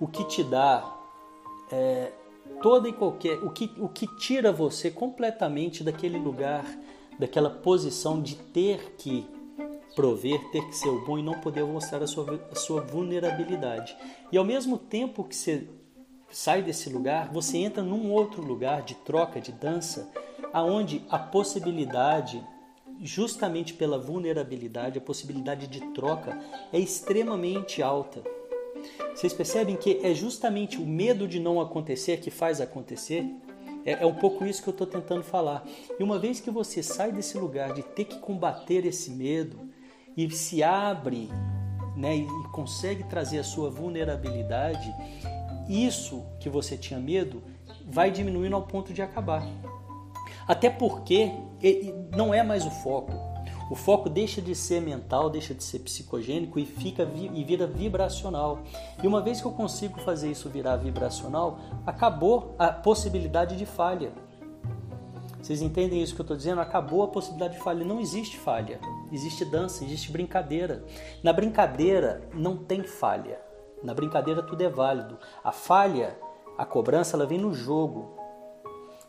o 0.00 0.06
que 0.06 0.24
te 0.24 0.42
dá 0.42 0.96
é, 1.70 2.12
toda 2.62 2.88
e 2.88 2.92
qualquer, 2.92 3.42
o 3.42 3.50
que, 3.50 3.70
o 3.78 3.88
que 3.88 4.06
tira 4.16 4.52
você 4.52 4.90
completamente 4.90 5.82
daquele 5.82 6.18
lugar, 6.18 6.64
daquela 7.18 7.50
posição 7.50 8.20
de 8.20 8.36
ter 8.36 8.94
que 8.96 9.26
prover, 9.94 10.50
ter 10.50 10.66
que 10.66 10.76
ser 10.76 10.88
o 10.88 11.04
bom 11.04 11.18
e 11.18 11.22
não 11.22 11.40
poder 11.40 11.64
mostrar 11.64 12.02
a 12.02 12.06
sua, 12.06 12.38
a 12.50 12.54
sua 12.54 12.82
vulnerabilidade. 12.82 13.96
E 14.30 14.36
ao 14.36 14.44
mesmo 14.44 14.76
tempo 14.76 15.24
que 15.24 15.34
você 15.34 15.68
sai 16.30 16.62
desse 16.62 16.90
lugar, 16.90 17.32
você 17.32 17.58
entra 17.58 17.82
num 17.82 18.12
outro 18.12 18.42
lugar 18.42 18.82
de 18.82 18.94
troca, 18.94 19.40
de 19.40 19.52
dança, 19.52 20.10
aonde 20.52 21.02
a 21.08 21.18
possibilidade, 21.18 22.44
justamente 23.00 23.74
pela 23.74 23.98
vulnerabilidade, 23.98 24.98
a 24.98 25.02
possibilidade 25.02 25.66
de 25.66 25.80
troca 25.92 26.38
é 26.72 26.78
extremamente 26.78 27.82
alta. 27.82 28.22
Vocês 29.14 29.32
percebem 29.32 29.76
que 29.76 30.00
é 30.02 30.14
justamente 30.14 30.78
o 30.78 30.86
medo 30.86 31.26
de 31.26 31.40
não 31.40 31.60
acontecer 31.60 32.18
que 32.18 32.30
faz 32.30 32.60
acontecer? 32.60 33.24
É, 33.84 34.02
é 34.02 34.06
um 34.06 34.14
pouco 34.14 34.44
isso 34.44 34.62
que 34.62 34.68
eu 34.68 34.72
estou 34.72 34.86
tentando 34.86 35.22
falar. 35.22 35.66
E 35.98 36.02
uma 36.02 36.18
vez 36.18 36.40
que 36.40 36.50
você 36.50 36.82
sai 36.82 37.12
desse 37.12 37.38
lugar 37.38 37.72
de 37.72 37.82
ter 37.82 38.04
que 38.04 38.18
combater 38.18 38.84
esse 38.84 39.10
medo 39.10 39.58
e 40.16 40.30
se 40.30 40.62
abre 40.62 41.28
né, 41.96 42.16
e 42.16 42.26
consegue 42.52 43.04
trazer 43.04 43.38
a 43.38 43.44
sua 43.44 43.70
vulnerabilidade, 43.70 44.92
isso 45.68 46.24
que 46.38 46.48
você 46.48 46.76
tinha 46.76 47.00
medo 47.00 47.42
vai 47.86 48.10
diminuindo 48.10 48.56
ao 48.56 48.62
ponto 48.62 48.92
de 48.92 49.02
acabar. 49.02 49.46
Até 50.46 50.70
porque 50.70 51.32
não 52.14 52.32
é 52.32 52.42
mais 52.42 52.64
o 52.66 52.70
foco. 52.70 53.12
O 53.70 53.74
foco 53.74 54.08
deixa 54.08 54.40
de 54.40 54.54
ser 54.54 54.80
mental, 54.80 55.28
deixa 55.28 55.52
de 55.52 55.64
ser 55.64 55.80
psicogênico 55.80 56.58
e 56.58 56.64
fica 56.64 57.02
e 57.02 57.42
vira 57.42 57.66
vibracional. 57.66 58.60
E 59.02 59.06
uma 59.06 59.20
vez 59.20 59.40
que 59.40 59.46
eu 59.46 59.52
consigo 59.52 59.98
fazer 60.00 60.30
isso 60.30 60.48
virar 60.48 60.76
vibracional, 60.76 61.58
acabou 61.84 62.54
a 62.58 62.68
possibilidade 62.68 63.56
de 63.56 63.66
falha. 63.66 64.12
Vocês 65.42 65.62
entendem 65.62 66.02
isso 66.02 66.14
que 66.14 66.20
eu 66.20 66.24
estou 66.24 66.36
dizendo? 66.36 66.60
Acabou 66.60 67.02
a 67.02 67.08
possibilidade 67.08 67.54
de 67.54 67.60
falha. 67.62 67.84
Não 67.84 68.00
existe 68.00 68.36
falha. 68.36 68.80
Existe 69.12 69.44
dança, 69.44 69.84
existe 69.84 70.10
brincadeira. 70.10 70.84
Na 71.22 71.32
brincadeira 71.32 72.28
não 72.34 72.56
tem 72.56 72.82
falha. 72.82 73.40
Na 73.82 73.94
brincadeira 73.94 74.42
tudo 74.42 74.62
é 74.62 74.68
válido. 74.68 75.18
A 75.44 75.52
falha, 75.52 76.18
a 76.56 76.64
cobrança, 76.64 77.16
ela 77.16 77.26
vem 77.26 77.38
no 77.38 77.52
jogo. 77.52 78.16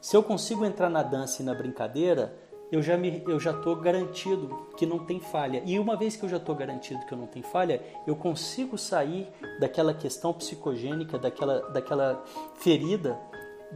Se 0.07 0.15
eu 0.15 0.23
consigo 0.23 0.63
entrar 0.63 0.89
na 0.89 1.03
dança 1.03 1.41
e 1.41 1.45
na 1.45 1.53
brincadeira, 1.53 2.33
eu 2.71 2.81
já 2.81 2.95
me, 2.95 3.21
eu 3.27 3.37
já 3.41 3.51
estou 3.51 3.75
garantido 3.75 4.69
que 4.77 4.85
não 4.85 4.99
tem 4.99 5.19
falha. 5.19 5.61
E 5.65 5.77
uma 5.77 5.97
vez 5.97 6.15
que 6.15 6.23
eu 6.23 6.29
já 6.29 6.37
estou 6.37 6.55
garantido 6.55 7.05
que 7.05 7.13
eu 7.13 7.17
não 7.17 7.27
tenho 7.27 7.43
falha, 7.43 7.83
eu 8.07 8.15
consigo 8.15 8.77
sair 8.77 9.27
daquela 9.59 9.93
questão 9.93 10.31
psicogênica, 10.31 11.19
daquela, 11.19 11.59
daquela 11.71 12.23
ferida 12.55 13.19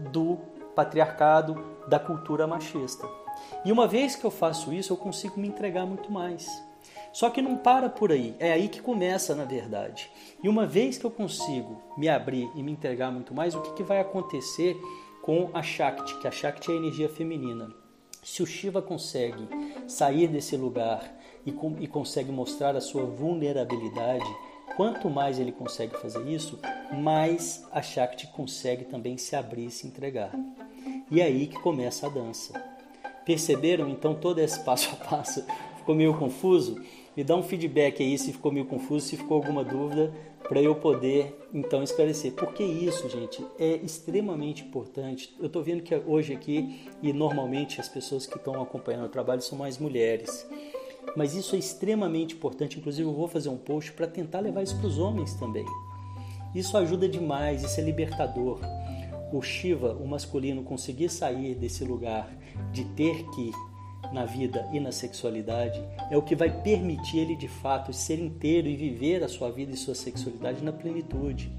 do 0.09 0.37
patriarcado, 0.73 1.61
da 1.89 1.99
cultura 1.99 2.47
machista. 2.47 3.05
E 3.65 3.69
uma 3.73 3.85
vez 3.85 4.15
que 4.15 4.23
eu 4.23 4.31
faço 4.31 4.71
isso, 4.71 4.93
eu 4.93 4.97
consigo 4.97 5.37
me 5.37 5.49
entregar 5.49 5.85
muito 5.85 6.09
mais. 6.09 6.47
Só 7.11 7.29
que 7.29 7.41
não 7.41 7.57
para 7.57 7.89
por 7.89 8.09
aí, 8.09 8.37
é 8.39 8.53
aí 8.53 8.69
que 8.69 8.81
começa 8.81 9.35
na 9.35 9.43
verdade. 9.43 10.09
E 10.41 10.47
uma 10.47 10.65
vez 10.65 10.97
que 10.97 11.05
eu 11.05 11.11
consigo 11.11 11.81
me 11.97 12.07
abrir 12.07 12.49
e 12.55 12.63
me 12.63 12.71
entregar 12.71 13.11
muito 13.11 13.33
mais, 13.33 13.53
o 13.53 13.59
que, 13.59 13.73
que 13.73 13.83
vai 13.83 13.99
acontecer 13.99 14.77
com 15.21 15.49
a 15.53 15.61
Shakti? 15.61 16.15
Que 16.19 16.27
a 16.27 16.31
Shakti 16.31 16.71
é 16.71 16.73
a 16.73 16.77
energia 16.77 17.09
feminina. 17.09 17.69
Se 18.23 18.43
o 18.43 18.45
Shiva 18.45 18.81
consegue 18.81 19.47
sair 19.87 20.27
desse 20.27 20.55
lugar 20.55 21.17
e, 21.45 21.51
com, 21.51 21.75
e 21.79 21.87
consegue 21.87 22.31
mostrar 22.31 22.75
a 22.75 22.81
sua 22.81 23.03
vulnerabilidade, 23.03 24.25
quanto 24.75 25.09
mais 25.09 25.39
ele 25.39 25.51
consegue 25.51 25.97
fazer 25.97 26.27
isso, 26.27 26.59
mais 26.93 27.67
a 27.71 27.81
Shakti 27.81 28.27
consegue 28.27 28.85
também 28.85 29.17
se 29.17 29.35
abrir 29.35 29.65
e 29.65 29.71
se 29.71 29.87
entregar. 29.87 30.31
E 31.09 31.19
é 31.19 31.25
aí 31.25 31.47
que 31.47 31.59
começa 31.59 32.07
a 32.07 32.09
dança. 32.09 32.53
Perceberam 33.25 33.89
então 33.89 34.15
todo 34.15 34.39
esse 34.39 34.59
passo 34.65 34.89
a 34.93 35.05
passo? 35.05 35.43
Ficou 35.77 35.95
meio 35.95 36.17
confuso? 36.17 36.81
Me 37.15 37.25
dá 37.25 37.35
um 37.35 37.43
feedback 37.43 38.01
aí 38.01 38.17
se 38.17 38.31
ficou 38.31 38.51
meio 38.51 38.65
confuso, 38.65 39.05
se 39.05 39.17
ficou 39.17 39.35
alguma 39.35 39.63
dúvida, 39.65 40.13
para 40.47 40.61
eu 40.61 40.75
poder 40.75 41.37
então 41.53 41.83
esclarecer. 41.83 42.31
Porque 42.33 42.63
isso, 42.63 43.09
gente, 43.09 43.45
é 43.59 43.75
extremamente 43.77 44.63
importante. 44.63 45.35
Eu 45.39 45.47
estou 45.47 45.61
vendo 45.61 45.83
que 45.83 45.93
hoje 45.93 46.33
aqui, 46.33 46.81
e 47.01 47.11
normalmente 47.11 47.81
as 47.81 47.89
pessoas 47.89 48.25
que 48.25 48.37
estão 48.37 48.61
acompanhando 48.61 49.05
o 49.05 49.09
trabalho 49.09 49.41
são 49.41 49.57
mais 49.57 49.77
mulheres. 49.77 50.47
Mas 51.15 51.35
isso 51.35 51.55
é 51.55 51.59
extremamente 51.59 52.35
importante. 52.35 52.79
Inclusive, 52.79 53.07
eu 53.07 53.13
vou 53.13 53.27
fazer 53.27 53.49
um 53.49 53.57
post 53.57 53.91
para 53.91 54.07
tentar 54.07 54.39
levar 54.39 54.63
isso 54.63 54.77
para 54.77 54.87
os 54.87 54.97
homens 54.97 55.33
também. 55.33 55.65
Isso 56.55 56.77
ajuda 56.77 57.09
demais, 57.09 57.63
isso 57.63 57.79
é 57.79 57.83
libertador. 57.83 58.59
O 59.33 59.41
Shiva, 59.41 59.93
o 59.93 60.07
masculino, 60.07 60.63
conseguir 60.63 61.09
sair 61.09 61.55
desse 61.55 61.83
lugar 61.83 62.29
de 62.71 62.83
ter 62.85 63.23
que 63.31 63.51
na 64.11 64.25
vida 64.25 64.67
e 64.71 64.79
na 64.79 64.91
sexualidade 64.91 65.81
é 66.09 66.17
o 66.17 66.21
que 66.21 66.35
vai 66.35 66.49
permitir 66.61 67.19
ele 67.19 67.35
de 67.35 67.47
fato 67.47 67.93
ser 67.93 68.19
inteiro 68.19 68.67
e 68.67 68.75
viver 68.75 69.23
a 69.23 69.27
sua 69.27 69.51
vida 69.51 69.71
e 69.71 69.77
sua 69.77 69.95
sexualidade 69.95 70.63
na 70.63 70.71
plenitude. 70.71 71.51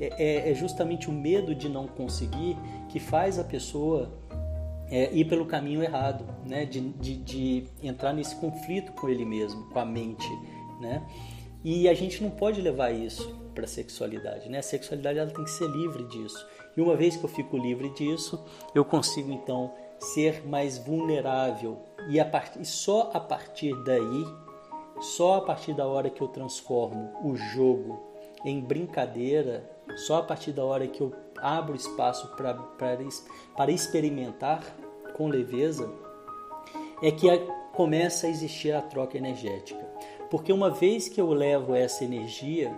É, 0.00 0.48
é, 0.48 0.50
é 0.50 0.54
justamente 0.54 1.08
o 1.08 1.12
medo 1.12 1.54
de 1.54 1.68
não 1.68 1.86
conseguir 1.86 2.56
que 2.88 2.98
faz 2.98 3.38
a 3.38 3.44
pessoa 3.44 4.10
é, 4.90 5.12
ir 5.12 5.26
pelo 5.26 5.46
caminho 5.46 5.82
errado, 5.82 6.24
né? 6.44 6.64
De, 6.64 6.80
de, 6.80 7.16
de, 7.16 7.64
entrar 7.82 8.12
nesse 8.12 8.34
conflito 8.36 8.92
com 8.92 9.08
ele 9.08 9.24
mesmo, 9.24 9.70
com 9.70 9.78
a 9.78 9.84
mente. 9.84 10.28
Né? 10.80 11.06
E 11.62 11.88
a 11.88 11.94
gente 11.94 12.22
não 12.22 12.30
pode 12.30 12.60
levar 12.60 12.90
isso 12.90 13.32
para 13.54 13.64
a 13.64 13.68
sexualidade. 13.68 14.48
Né? 14.48 14.58
A 14.58 14.62
sexualidade 14.62 15.18
ela 15.18 15.30
tem 15.30 15.44
que 15.44 15.50
ser 15.50 15.68
livre 15.68 16.04
disso. 16.04 16.44
E 16.76 16.80
uma 16.80 16.96
vez 16.96 17.16
que 17.16 17.24
eu 17.24 17.28
fico 17.28 17.56
livre 17.56 17.90
disso, 17.90 18.42
eu 18.74 18.84
consigo 18.84 19.30
então 19.30 19.72
ser 19.98 20.46
mais 20.46 20.78
vulnerável 20.78 21.78
e, 22.08 22.18
a 22.18 22.24
part... 22.24 22.58
e 22.60 22.64
só 22.64 23.10
a 23.12 23.20
partir 23.20 23.74
daí, 23.84 24.24
só 25.00 25.36
a 25.36 25.40
partir 25.40 25.74
da 25.74 25.86
hora 25.86 26.10
que 26.10 26.20
eu 26.20 26.28
transformo 26.28 27.12
o 27.22 27.36
jogo 27.36 28.00
em 28.44 28.60
brincadeira, 28.60 29.68
só 29.96 30.18
a 30.18 30.22
partir 30.22 30.52
da 30.52 30.64
hora 30.64 30.86
que 30.86 31.00
eu 31.00 31.12
abro 31.36 31.74
espaço 31.74 32.34
para 32.36 33.70
experimentar 33.70 34.62
com 35.14 35.28
leveza, 35.28 35.90
é 37.02 37.10
que 37.10 37.28
a, 37.28 37.38
começa 37.72 38.26
a 38.26 38.30
existir 38.30 38.72
a 38.72 38.82
troca 38.82 39.16
energética. 39.16 39.80
Porque 40.30 40.52
uma 40.52 40.70
vez 40.70 41.08
que 41.08 41.20
eu 41.20 41.32
levo 41.32 41.74
essa 41.74 42.04
energia, 42.04 42.72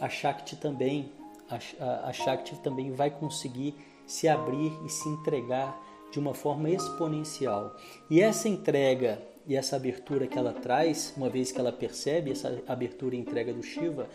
a 0.00 0.08
Shakti 0.08 0.56
também, 0.56 1.12
a, 1.50 2.08
a 2.08 2.12
Shakti 2.12 2.56
também 2.56 2.92
vai 2.92 3.10
conseguir 3.10 3.74
se 4.06 4.26
abrir 4.26 4.72
e 4.84 4.88
se 4.88 5.08
entregar 5.08 5.78
de 6.10 6.18
uma 6.18 6.34
forma 6.34 6.70
exponencial. 6.70 7.76
E 8.10 8.20
essa 8.20 8.48
entrega 8.48 9.20
e 9.46 9.56
essa 9.56 9.76
abertura 9.76 10.26
que 10.26 10.38
ela 10.38 10.52
traz, 10.52 11.12
uma 11.16 11.28
vez 11.28 11.50
que 11.50 11.58
ela 11.58 11.72
percebe 11.72 12.30
essa 12.30 12.62
abertura 12.66 13.14
e 13.14 13.18
entrega 13.18 13.52
do 13.52 13.62
Shiva, 13.62 14.06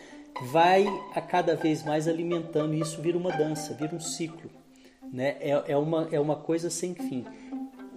vai 0.42 0.86
a 1.14 1.20
cada 1.20 1.56
vez 1.56 1.82
mais 1.82 2.06
alimentando 2.06 2.74
e 2.74 2.80
isso 2.80 3.02
vira 3.02 3.18
uma 3.18 3.32
dança, 3.32 3.74
vira 3.74 3.94
um 3.94 4.00
ciclo. 4.00 4.50
Né? 5.12 5.36
É, 5.40 5.64
é, 5.68 5.76
uma, 5.76 6.08
é 6.10 6.20
uma 6.20 6.36
coisa 6.36 6.70
sem 6.70 6.94
fim. 6.94 7.24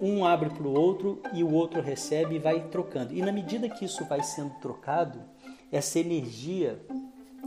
Um 0.00 0.24
abre 0.24 0.50
para 0.50 0.66
o 0.66 0.78
outro 0.78 1.20
e 1.32 1.42
o 1.42 1.52
outro 1.52 1.80
recebe 1.80 2.36
e 2.36 2.38
vai 2.38 2.68
trocando. 2.68 3.14
E 3.14 3.22
na 3.22 3.32
medida 3.32 3.68
que 3.68 3.84
isso 3.84 4.04
vai 4.04 4.22
sendo 4.22 4.54
trocado, 4.60 5.20
essa 5.70 5.98
energia 5.98 6.80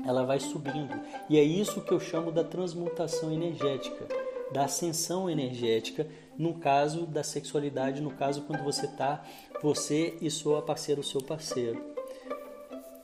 ela 0.05 0.25
vai 0.25 0.39
subindo. 0.39 0.99
E 1.29 1.37
é 1.37 1.43
isso 1.43 1.81
que 1.81 1.91
eu 1.91 1.99
chamo 1.99 2.31
da 2.31 2.43
transmutação 2.43 3.31
energética 3.31 4.07
da 4.51 4.65
ascensão 4.65 5.29
energética, 5.29 6.07
no 6.37 6.55
caso 6.55 7.05
da 7.05 7.23
sexualidade, 7.23 8.01
no 8.01 8.11
caso 8.11 8.43
quando 8.43 8.63
você 8.63 8.85
está, 8.85 9.23
você 9.61 10.17
e 10.21 10.29
sua 10.29 10.61
parceira, 10.61 11.01
o 11.01 11.03
seu 11.03 11.21
parceiro. 11.21 11.83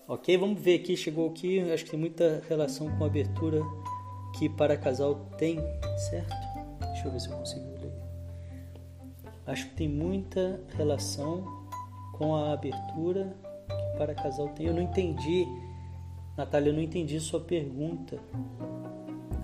Ok? 0.08 0.38
Vamos 0.38 0.62
ver 0.62 0.80
aqui, 0.80 0.96
chegou 0.96 1.30
aqui, 1.30 1.60
acho 1.72 1.86
que 1.86 1.92
tem 1.92 2.00
muita 2.00 2.42
relação 2.48 2.90
com 2.98 3.04
a 3.04 3.08
abertura 3.08 3.62
que 4.38 4.48
para 4.48 4.78
casal 4.78 5.16
tem, 5.38 5.58
certo? 6.10 6.34
Deixa 6.80 7.08
eu 7.08 7.12
ver 7.12 7.20
se 7.20 7.30
eu 7.30 7.38
consigo 7.38 7.66
ler. 7.82 7.92
Acho 9.46 9.68
que 9.68 9.76
tem 9.76 9.90
muita 9.90 10.60
relação 10.76 11.68
com 12.14 12.36
a 12.36 12.54
abertura 12.54 13.36
que 13.68 13.98
para 13.98 14.14
casal 14.14 14.50
tem. 14.50 14.68
Eu 14.68 14.74
não 14.74 14.82
entendi, 14.82 15.46
Natália, 16.36 16.70
eu 16.70 16.74
não 16.74 16.82
entendi 16.82 17.20
sua 17.20 17.40
pergunta. 17.40 18.18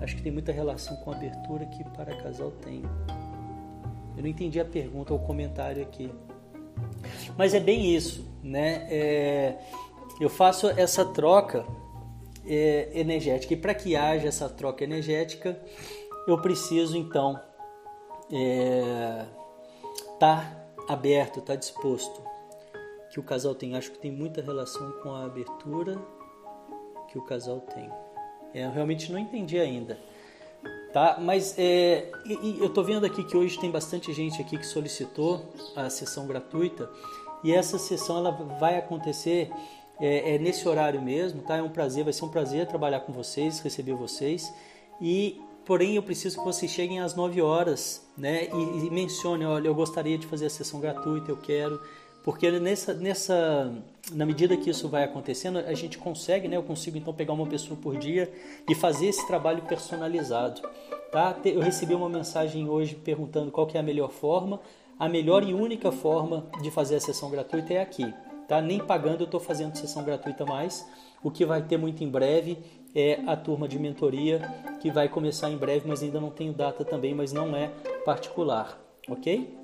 Acho 0.01 0.15
que 0.15 0.21
tem 0.21 0.31
muita 0.31 0.51
relação 0.51 0.95
com 0.97 1.11
a 1.11 1.15
abertura 1.15 1.65
que 1.65 1.83
para 1.91 2.15
casal 2.17 2.51
tem. 2.51 2.81
Eu 4.15 4.23
não 4.23 4.29
entendi 4.29 4.59
a 4.59 4.65
pergunta 4.65 5.13
ou 5.13 5.19
o 5.19 5.23
comentário 5.23 5.81
aqui. 5.81 6.11
Mas 7.37 7.53
é 7.53 7.59
bem 7.59 7.95
isso, 7.95 8.25
né? 8.43 8.87
É, 8.89 9.57
eu 10.19 10.29
faço 10.29 10.69
essa 10.69 11.03
troca 11.03 11.65
é, 12.45 12.89
energética. 12.93 13.53
E 13.53 13.57
para 13.57 13.73
que 13.73 13.95
haja 13.95 14.27
essa 14.27 14.49
troca 14.49 14.83
energética, 14.83 15.59
eu 16.27 16.39
preciso 16.41 16.97
então 16.97 17.39
estar 18.29 18.31
é, 18.31 19.25
tá 20.19 20.65
aberto, 20.87 21.39
estar 21.39 21.53
tá 21.53 21.55
disposto. 21.55 22.21
Que 23.11 23.19
o 23.19 23.23
casal 23.23 23.53
tem. 23.53 23.75
Acho 23.75 23.91
que 23.91 23.99
tem 23.99 24.11
muita 24.11 24.41
relação 24.41 24.91
com 25.03 25.11
a 25.11 25.25
abertura 25.25 25.97
que 27.09 27.17
o 27.17 27.21
casal 27.21 27.59
tem. 27.61 27.89
É, 28.53 28.65
eu 28.65 28.71
realmente 28.71 29.11
não 29.11 29.19
entendi 29.19 29.59
ainda. 29.59 29.99
Tá? 30.93 31.17
Mas 31.19 31.55
é, 31.57 32.11
e, 32.23 32.33
e 32.33 32.59
eu 32.59 32.67
estou 32.67 32.83
vendo 32.83 33.03
aqui 33.03 33.23
que 33.23 33.35
hoje 33.35 33.59
tem 33.59 33.71
bastante 33.71 34.13
gente 34.13 34.39
aqui 34.39 34.59
que 34.59 34.65
solicitou 34.65 35.51
a 35.75 35.89
sessão 35.89 36.27
gratuita 36.27 36.87
e 37.43 37.51
essa 37.51 37.79
sessão 37.79 38.19
ela 38.19 38.31
vai 38.59 38.77
acontecer 38.77 39.49
é, 39.99 40.35
é, 40.35 40.37
nesse 40.37 40.67
horário 40.67 41.01
mesmo, 41.01 41.41
tá? 41.41 41.57
É 41.57 41.63
um 41.63 41.69
prazer, 41.69 42.03
vai 42.03 42.13
ser 42.13 42.25
um 42.25 42.29
prazer 42.29 42.67
trabalhar 42.67 42.99
com 42.99 43.11
vocês, 43.11 43.59
receber 43.59 43.93
vocês 43.93 44.53
e 45.01 45.41
porém 45.65 45.95
eu 45.95 46.03
preciso 46.03 46.37
que 46.37 46.45
vocês 46.45 46.71
cheguem 46.71 46.99
às 46.99 47.15
9 47.15 47.41
horas, 47.41 48.05
né? 48.15 48.49
E, 48.53 48.85
e 48.85 48.89
mencione, 48.91 49.45
olha, 49.45 49.67
eu 49.67 49.73
gostaria 49.73 50.17
de 50.17 50.27
fazer 50.27 50.45
a 50.45 50.49
sessão 50.51 50.79
gratuita, 50.79 51.31
eu 51.31 51.37
quero 51.37 51.81
porque 52.23 52.49
nessa, 52.51 52.93
nessa, 52.93 53.71
na 54.13 54.25
medida 54.25 54.55
que 54.55 54.69
isso 54.69 54.87
vai 54.87 55.03
acontecendo, 55.03 55.59
a 55.59 55.73
gente 55.73 55.97
consegue, 55.97 56.47
né? 56.47 56.55
Eu 56.55 56.63
consigo 56.63 56.97
então 56.97 57.13
pegar 57.13 57.33
uma 57.33 57.45
pessoa 57.45 57.77
por 57.79 57.97
dia 57.97 58.31
e 58.69 58.73
fazer 58.73 59.07
esse 59.07 59.27
trabalho 59.27 59.61
personalizado, 59.63 60.61
tá? 61.11 61.37
Eu 61.43 61.59
recebi 61.59 61.93
uma 61.93 62.07
mensagem 62.07 62.69
hoje 62.69 62.95
perguntando 62.95 63.51
qual 63.51 63.69
é 63.73 63.77
a 63.77 63.83
melhor 63.83 64.09
forma. 64.09 64.61
A 64.97 65.09
melhor 65.09 65.43
e 65.43 65.53
única 65.53 65.91
forma 65.91 66.45
de 66.61 66.71
fazer 66.71 66.95
a 66.95 66.99
sessão 67.01 67.29
gratuita 67.29 67.73
é 67.73 67.81
aqui, 67.81 68.13
tá? 68.47 68.61
Nem 68.61 68.79
pagando 68.79 69.21
eu 69.21 69.25
estou 69.25 69.39
fazendo 69.39 69.75
sessão 69.75 70.01
gratuita 70.03 70.45
mais. 70.45 70.87
O 71.21 71.29
que 71.29 71.45
vai 71.45 71.61
ter 71.61 71.77
muito 71.77 72.05
em 72.05 72.09
breve 72.09 72.57
é 72.95 73.19
a 73.27 73.35
turma 73.35 73.67
de 73.67 73.77
mentoria 73.77 74.39
que 74.79 74.89
vai 74.89 75.09
começar 75.09 75.49
em 75.49 75.57
breve, 75.57 75.89
mas 75.89 76.01
ainda 76.01 76.21
não 76.21 76.29
tenho 76.29 76.53
data 76.53 76.85
também, 76.85 77.13
mas 77.13 77.33
não 77.33 77.53
é 77.53 77.69
particular, 78.05 78.79
ok? 79.09 79.62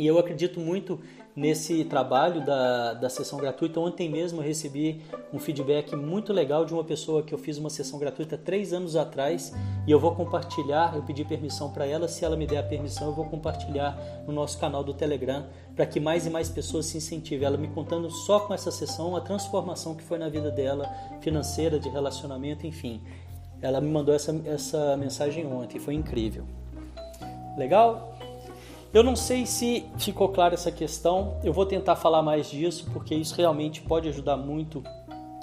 E 0.00 0.06
eu 0.06 0.18
acredito 0.18 0.58
muito 0.58 0.98
nesse 1.36 1.84
trabalho 1.84 2.42
da, 2.42 2.94
da 2.94 3.10
sessão 3.10 3.38
gratuita. 3.38 3.78
Ontem 3.78 4.08
mesmo 4.08 4.40
recebi 4.40 5.02
um 5.30 5.38
feedback 5.38 5.94
muito 5.94 6.32
legal 6.32 6.64
de 6.64 6.72
uma 6.72 6.82
pessoa 6.82 7.22
que 7.22 7.34
eu 7.34 7.38
fiz 7.38 7.58
uma 7.58 7.68
sessão 7.68 7.98
gratuita 7.98 8.38
três 8.38 8.72
anos 8.72 8.96
atrás 8.96 9.52
e 9.86 9.90
eu 9.90 10.00
vou 10.00 10.14
compartilhar. 10.14 10.96
Eu 10.96 11.02
pedi 11.02 11.22
permissão 11.22 11.70
para 11.70 11.84
ela, 11.84 12.08
se 12.08 12.24
ela 12.24 12.34
me 12.34 12.46
der 12.46 12.60
a 12.60 12.62
permissão, 12.62 13.08
eu 13.08 13.14
vou 13.14 13.26
compartilhar 13.26 13.94
no 14.26 14.32
nosso 14.32 14.58
canal 14.58 14.82
do 14.82 14.94
Telegram 14.94 15.44
para 15.76 15.84
que 15.84 16.00
mais 16.00 16.24
e 16.26 16.30
mais 16.30 16.48
pessoas 16.48 16.86
se 16.86 16.96
incentivem. 16.96 17.46
Ela 17.46 17.58
me 17.58 17.68
contando 17.68 18.08
só 18.08 18.40
com 18.40 18.54
essa 18.54 18.70
sessão 18.70 19.14
a 19.14 19.20
transformação 19.20 19.94
que 19.94 20.02
foi 20.02 20.16
na 20.16 20.30
vida 20.30 20.50
dela, 20.50 20.88
financeira, 21.20 21.78
de 21.78 21.90
relacionamento, 21.90 22.66
enfim. 22.66 23.02
Ela 23.60 23.82
me 23.82 23.90
mandou 23.90 24.14
essa, 24.14 24.34
essa 24.46 24.96
mensagem 24.96 25.46
ontem, 25.46 25.78
foi 25.78 25.92
incrível. 25.92 26.46
Legal? 27.58 28.09
Eu 28.92 29.04
não 29.04 29.14
sei 29.14 29.46
se 29.46 29.88
ficou 29.98 30.30
clara 30.30 30.54
essa 30.54 30.72
questão, 30.72 31.38
eu 31.44 31.52
vou 31.52 31.64
tentar 31.64 31.94
falar 31.94 32.22
mais 32.22 32.50
disso 32.50 32.90
porque 32.92 33.14
isso 33.14 33.36
realmente 33.36 33.80
pode 33.80 34.08
ajudar 34.08 34.36
muito 34.36 34.82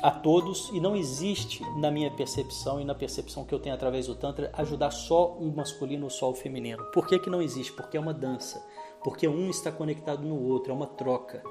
a 0.04 0.12
todos 0.12 0.70
e 0.74 0.82
não 0.82 0.98
existe 0.98 1.64
na 1.80 1.90
minha 1.90 2.12
percepção 2.12 2.82
e 2.82 2.84
na 2.84 2.94
percepção 2.94 3.46
que 3.46 3.56
eu 3.56 3.60
tenho 3.60 3.74
através 3.74 4.08
do 4.08 4.16
Tantra 4.16 4.52
ajudar 4.54 4.92
só 4.92 5.32
o 5.32 5.50
masculino 5.56 6.04
ou 6.04 6.10
só 6.10 6.30
o 6.30 6.36
feminino. 6.36 6.84
Por 6.92 7.08
que, 7.08 7.18
que 7.20 7.30
não 7.30 7.42
existe? 7.42 7.72
Porque 7.72 7.96
é 7.96 8.00
uma 8.00 8.14
dança, 8.14 8.62
porque 9.02 9.30
um 9.30 9.50
está 9.50 9.72
conectado 9.72 10.24
no 10.24 10.44
outro, 10.46 10.74
é 10.74 10.76
uma 10.76 10.88
troca. 10.88 11.42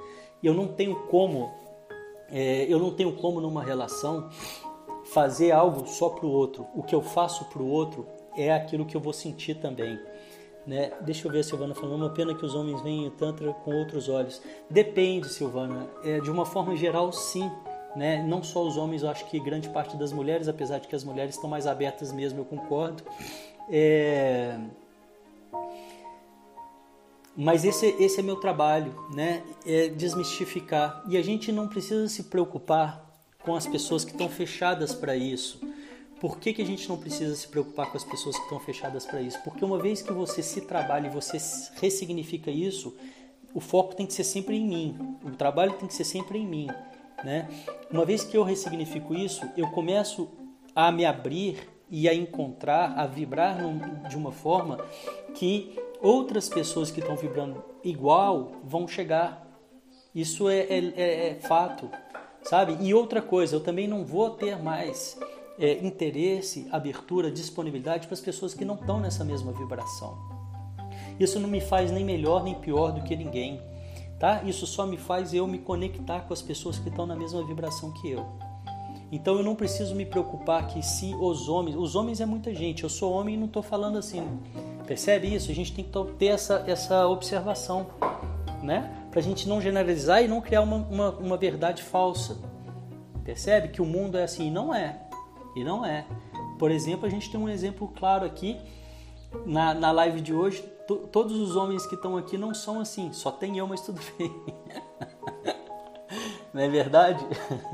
E 0.43 0.47
eu 0.47 0.53
não 0.53 0.69
tenho 0.69 1.07
como, 1.07 1.51
é, 2.29 2.67
eu 2.69 2.79
não 2.79 2.93
tenho 2.93 3.17
como 3.17 3.41
numa 3.41 3.65
relação 3.65 4.29
fazer 5.07 5.51
algo 5.51 5.87
só 5.87 6.11
para 6.11 6.27
o 6.27 6.31
outro. 6.31 6.67
O 6.75 6.83
que 6.83 6.95
eu 6.95 7.01
faço 7.01 7.47
para 7.47 7.63
o 7.63 7.67
outro 7.67 8.07
é 8.37 8.53
aquilo 8.53 8.85
que 8.85 8.95
eu 8.95 9.01
vou 9.01 9.15
sentir 9.15 9.55
também. 9.55 9.99
Né? 10.67 10.91
Deixa 11.03 11.27
eu 11.27 11.31
ver, 11.31 11.45
Silvana 11.45 11.75
falando, 11.75 12.03
uma 12.03 12.11
pena 12.11 12.35
que 12.35 12.45
os 12.45 12.55
homens 12.55 12.81
veem 12.83 13.07
o 13.07 13.11
Tantra 13.11 13.53
com 13.53 13.73
outros 13.73 14.09
olhos. 14.09 14.43
Depende, 14.69 15.29
Silvana. 15.29 15.89
É, 16.03 16.21
de 16.21 16.31
uma 16.31 16.45
forma 16.45 16.75
geral, 16.75 17.13
sim. 17.13 17.49
Né? 17.95 18.23
Não 18.23 18.43
só 18.43 18.67
os 18.67 18.77
homens, 18.77 19.03
eu 19.03 19.09
acho 19.09 19.25
que 19.27 19.39
grande 19.39 19.69
parte 19.69 19.97
das 19.97 20.13
mulheres, 20.13 20.49
apesar 20.49 20.79
de 20.79 20.89
que 20.89 20.97
as 20.97 21.05
mulheres 21.05 21.37
estão 21.37 21.49
mais 21.49 21.67
abertas 21.67 22.13
mesmo, 22.13 22.41
eu 22.41 22.45
concordo. 22.45 23.03
É... 23.71 24.59
Mas 27.37 27.65
esse, 27.65 27.95
esse 28.01 28.19
é 28.19 28.23
meu 28.23 28.37
trabalho, 28.37 28.95
né? 29.15 29.43
É 29.65 29.89
desmistificar. 29.89 31.03
E 31.09 31.17
a 31.17 31.23
gente 31.23 31.53
não 31.53 31.69
precisa 31.69 32.09
se 32.09 32.25
preocupar 32.25 33.07
com 33.45 33.55
as 33.55 33.67
pessoas 33.67 34.05
que 34.05 34.11
estão 34.11 34.29
fechadas 34.29 34.95
para 34.95 35.15
isso. 35.15 35.61
Por 36.21 36.39
que, 36.39 36.55
que 36.55 36.63
a 36.63 36.67
gente 36.67 36.89
não 36.89 36.97
precisa 36.97 37.35
se 37.35 37.47
preocupar 37.47 37.91
com 37.91 37.97
as 37.97 38.05
pessoas 38.05 38.37
que 38.37 38.43
estão 38.45 38.59
fechadas 38.59 39.05
para 39.05 39.21
isso? 39.21 39.39
Porque 39.43 39.65
uma 39.65 39.79
vez 39.79 40.01
que 40.01 40.13
você 40.13 40.43
se 40.43 40.63
trabalha 40.63 41.09
e 41.09 41.11
você 41.11 41.37
ressignifica 41.81 42.51
isso, 42.51 42.97
o 43.53 43.61
foco 43.61 43.95
tem 43.95 44.07
que 44.07 44.15
ser 44.15 44.25
sempre 44.25 44.57
em 44.57 44.67
mim, 44.67 45.19
o 45.23 45.31
trabalho 45.31 45.75
tem 45.75 45.87
que 45.87 45.95
ser 45.95 46.05
sempre 46.05 46.39
em 46.39 46.47
mim. 46.47 46.69
Né? 47.23 47.49
Uma 47.91 48.05
vez 48.05 48.25
que 48.25 48.37
eu 48.37 48.43
ressignifico 48.43 49.15
isso, 49.15 49.49
eu 49.57 49.69
começo 49.69 50.29
a 50.75 50.91
me 50.91 51.05
abrir 51.05 51.69
e 51.91 52.09
a 52.09 52.15
encontrar, 52.15 52.99
a 52.99 53.07
vibrar 53.07 53.59
de 54.09 54.17
uma 54.17 54.33
forma 54.33 54.79
que 55.35 55.79
outras 56.01 56.49
pessoas 56.49 56.91
que 56.91 57.01
estão 57.01 57.17
vibrando 57.17 57.63
igual 57.85 58.53
vão 58.65 58.89
chegar. 58.89 59.47
Isso 60.15 60.49
é, 60.49 60.61
é, 60.61 60.93
é, 60.97 61.29
é 61.31 61.35
fato, 61.35 61.91
sabe? 62.43 62.77
E 62.81 62.93
outra 62.93 63.21
coisa, 63.21 63.57
eu 63.57 63.61
também 63.61 63.87
não 63.87 64.05
vou 64.05 64.31
ter 64.31 64.63
mais 64.63 65.19
é, 65.59 65.85
interesse, 65.85 66.66
abertura, 66.71 67.31
disponibilidade 67.31 68.07
para 68.07 68.14
as 68.14 68.21
pessoas 68.21 68.55
que 68.55 68.64
não 68.64 68.75
estão 68.75 69.01
nessa 69.01 69.25
mesma 69.25 69.53
vibração. 69.53 70.16
Isso 71.19 71.40
não 71.40 71.49
me 71.49 71.61
faz 71.61 71.90
nem 71.90 72.05
melhor 72.05 72.45
nem 72.45 72.55
pior 72.55 72.92
do 72.92 73.03
que 73.03 73.16
ninguém, 73.16 73.61
tá? 74.19 74.42
Isso 74.45 74.66
só 74.66 74.87
me 74.87 74.97
faz 74.97 75.33
eu 75.33 75.47
me 75.47 75.59
conectar 75.59 76.21
com 76.21 76.33
as 76.33 76.42
pessoas 76.42 76.79
que 76.79 76.88
estão 76.88 77.07
na 77.07 77.16
mesma 77.16 77.45
vibração 77.45 77.92
que 77.92 78.11
eu. 78.11 78.27
Então 79.11 79.37
eu 79.37 79.42
não 79.42 79.55
preciso 79.55 79.95
me 79.95 80.05
preocupar 80.05 80.66
que 80.66 80.83
se 80.85 81.14
os 81.14 81.49
homens, 81.49 81.77
os 81.77 81.95
homens 81.95 82.21
é 82.21 82.27
muita 82.27 82.55
gente, 82.55 82.83
eu 82.83 82.90
sou 82.90 83.12
homem 83.12 83.35
e 83.35 83.38
não 83.38 83.47
estou 83.47 83.62
falando 83.62 83.99
assim 83.99 84.23
Percebe 84.87 85.35
isso? 85.35 85.51
A 85.51 85.55
gente 85.55 85.73
tem 85.73 85.85
que 85.85 86.12
ter 86.16 86.27
essa, 86.27 86.64
essa 86.66 87.07
observação, 87.09 87.88
né? 88.62 88.88
Para 89.11 89.19
a 89.19 89.23
gente 89.23 89.49
não 89.49 89.61
generalizar 89.61 90.23
e 90.23 90.29
não 90.29 90.40
criar 90.40 90.62
uma, 90.62 90.77
uma, 90.77 91.11
uma 91.11 91.37
verdade 91.37 91.83
falsa. 91.83 92.38
Percebe 93.25 93.69
que 93.69 93.83
o 93.83 93.85
mundo 93.85 94.16
é 94.16 94.23
assim? 94.23 94.51
Não 94.51 94.73
é. 94.73 95.01
E 95.57 95.64
não 95.64 95.85
é. 95.85 96.07
Por 96.59 96.71
exemplo, 96.71 97.07
a 97.07 97.09
gente 97.09 97.31
tem 97.31 97.40
um 97.40 97.49
exemplo 97.49 97.90
claro 97.97 98.27
aqui 98.27 98.61
na, 99.47 99.73
na 99.73 99.90
live 99.90 100.21
de 100.21 100.35
hoje. 100.35 100.62
todos 101.11 101.33
os 101.33 101.57
homens 101.57 101.87
que 101.87 101.95
estão 101.95 102.16
aqui 102.16 102.37
não 102.37 102.55
são 102.55 102.79
assim. 102.79 103.11
Só 103.12 103.33
tem 103.33 103.57
eu, 103.57 103.66
mas 103.66 103.81
tudo 103.81 103.99
bem. 104.19 104.31
não 106.53 106.61
é 106.61 106.69
verdade? 106.69 107.25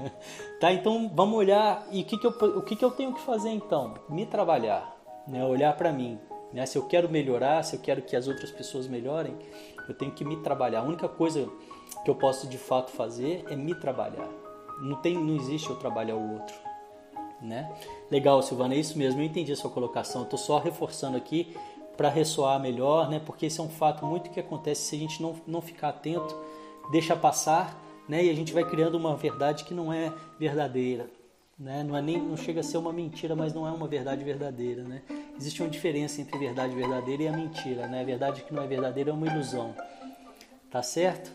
tá, 0.60 0.72
então 0.72 1.10
vamos 1.12 1.36
olhar. 1.36 1.84
E 1.90 2.02
o 2.02 2.04
que, 2.04 2.16
que, 2.16 2.26
eu, 2.26 2.30
o 2.30 2.62
que, 2.62 2.76
que 2.76 2.84
eu 2.84 2.90
tenho 2.92 3.12
que 3.12 3.20
fazer 3.20 3.50
então? 3.50 3.94
Me 4.08 4.24
trabalhar, 4.24 4.96
né? 5.26 5.44
olhar 5.44 5.76
para 5.76 5.92
mim. 5.92 6.20
Né? 6.52 6.64
Se 6.66 6.78
eu 6.78 6.86
quero 6.86 7.08
melhorar, 7.08 7.64
se 7.64 7.74
eu 7.74 7.80
quero 7.80 8.02
que 8.02 8.14
as 8.14 8.28
outras 8.28 8.52
pessoas 8.52 8.86
melhorem, 8.86 9.36
eu 9.88 9.94
tenho 9.94 10.12
que 10.12 10.24
me 10.24 10.36
trabalhar. 10.36 10.80
A 10.80 10.84
única 10.84 11.08
coisa 11.08 11.48
que 12.04 12.10
eu 12.10 12.14
posso 12.14 12.46
de 12.46 12.58
fato 12.58 12.92
fazer 12.92 13.44
é 13.50 13.56
me 13.56 13.74
trabalhar. 13.74 14.28
Não, 14.80 14.96
tem, 14.96 15.14
não 15.16 15.34
existe 15.34 15.68
eu 15.68 15.76
trabalhar 15.76 16.14
o 16.14 16.32
outro. 16.34 16.54
Né? 17.42 17.70
Legal, 18.10 18.40
Silvana, 18.42 18.74
é 18.74 18.78
isso 18.78 18.96
mesmo. 18.96 19.20
Eu 19.20 19.24
entendi 19.24 19.52
a 19.52 19.56
sua 19.56 19.70
colocação. 19.70 20.22
Estou 20.22 20.38
só 20.38 20.58
reforçando 20.58 21.16
aqui 21.16 21.54
para 21.96 22.08
ressoar 22.08 22.60
melhor, 22.60 23.10
né? 23.10 23.20
porque 23.24 23.46
esse 23.46 23.60
é 23.60 23.62
um 23.62 23.68
fato 23.68 24.06
muito 24.06 24.30
que 24.30 24.40
acontece 24.40 24.82
se 24.82 24.96
a 24.96 24.98
gente 24.98 25.20
não, 25.20 25.34
não 25.46 25.60
ficar 25.60 25.90
atento, 25.90 26.34
deixa 26.90 27.14
passar 27.14 27.78
né? 28.08 28.24
e 28.24 28.30
a 28.30 28.34
gente 28.34 28.52
vai 28.52 28.64
criando 28.64 28.94
uma 28.94 29.16
verdade 29.16 29.64
que 29.64 29.74
não 29.74 29.92
é 29.92 30.12
verdadeira. 30.38 31.08
Né? 31.58 31.84
Não, 31.84 31.96
é 31.96 32.02
nem, 32.02 32.18
não 32.18 32.36
chega 32.36 32.60
a 32.60 32.62
ser 32.62 32.78
uma 32.78 32.92
mentira, 32.92 33.36
mas 33.36 33.52
não 33.52 33.66
é 33.68 33.70
uma 33.70 33.86
verdade 33.86 34.24
verdadeira. 34.24 34.82
Né? 34.82 35.02
Existe 35.38 35.62
uma 35.62 35.70
diferença 35.70 36.20
entre 36.20 36.36
verdade 36.38 36.74
verdadeira 36.74 37.22
e 37.24 37.28
a 37.28 37.32
mentira. 37.32 37.86
Né? 37.86 38.00
A 38.00 38.04
verdade 38.04 38.42
que 38.42 38.54
não 38.54 38.62
é 38.62 38.66
verdadeira 38.66 39.10
é 39.10 39.12
uma 39.12 39.26
ilusão. 39.26 39.74
Tá 40.70 40.82
certo? 40.82 41.30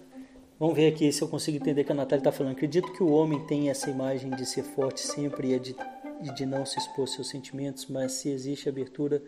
Vamos 0.60 0.76
ver 0.76 0.91
aqui 0.91 1.12
se 1.12 1.22
eu 1.22 1.28
consigo 1.28 1.58
entender 1.58 1.84
que 1.84 1.91
a 1.91 1.96
Natália 1.96 2.20
está 2.20 2.32
falando. 2.32 2.54
Acredito 2.54 2.91
que 2.91 3.04
o 3.04 3.12
homem 3.12 3.39
tem 3.46 3.70
essa 3.70 3.91
imagem 3.91 4.32
de 4.32 4.43
ser 4.43 4.63
forte 4.63 5.02
sempre 5.02 5.54
e 5.54 5.60
de, 5.60 5.76
de 6.21 6.45
não 6.45 6.65
se 6.65 6.80
expor 6.80 7.08
seus 7.08 7.27
sentimentos, 7.27 7.88
mas 7.88 8.13
se 8.13 8.30
existe 8.30 8.67
abertura 8.67 9.21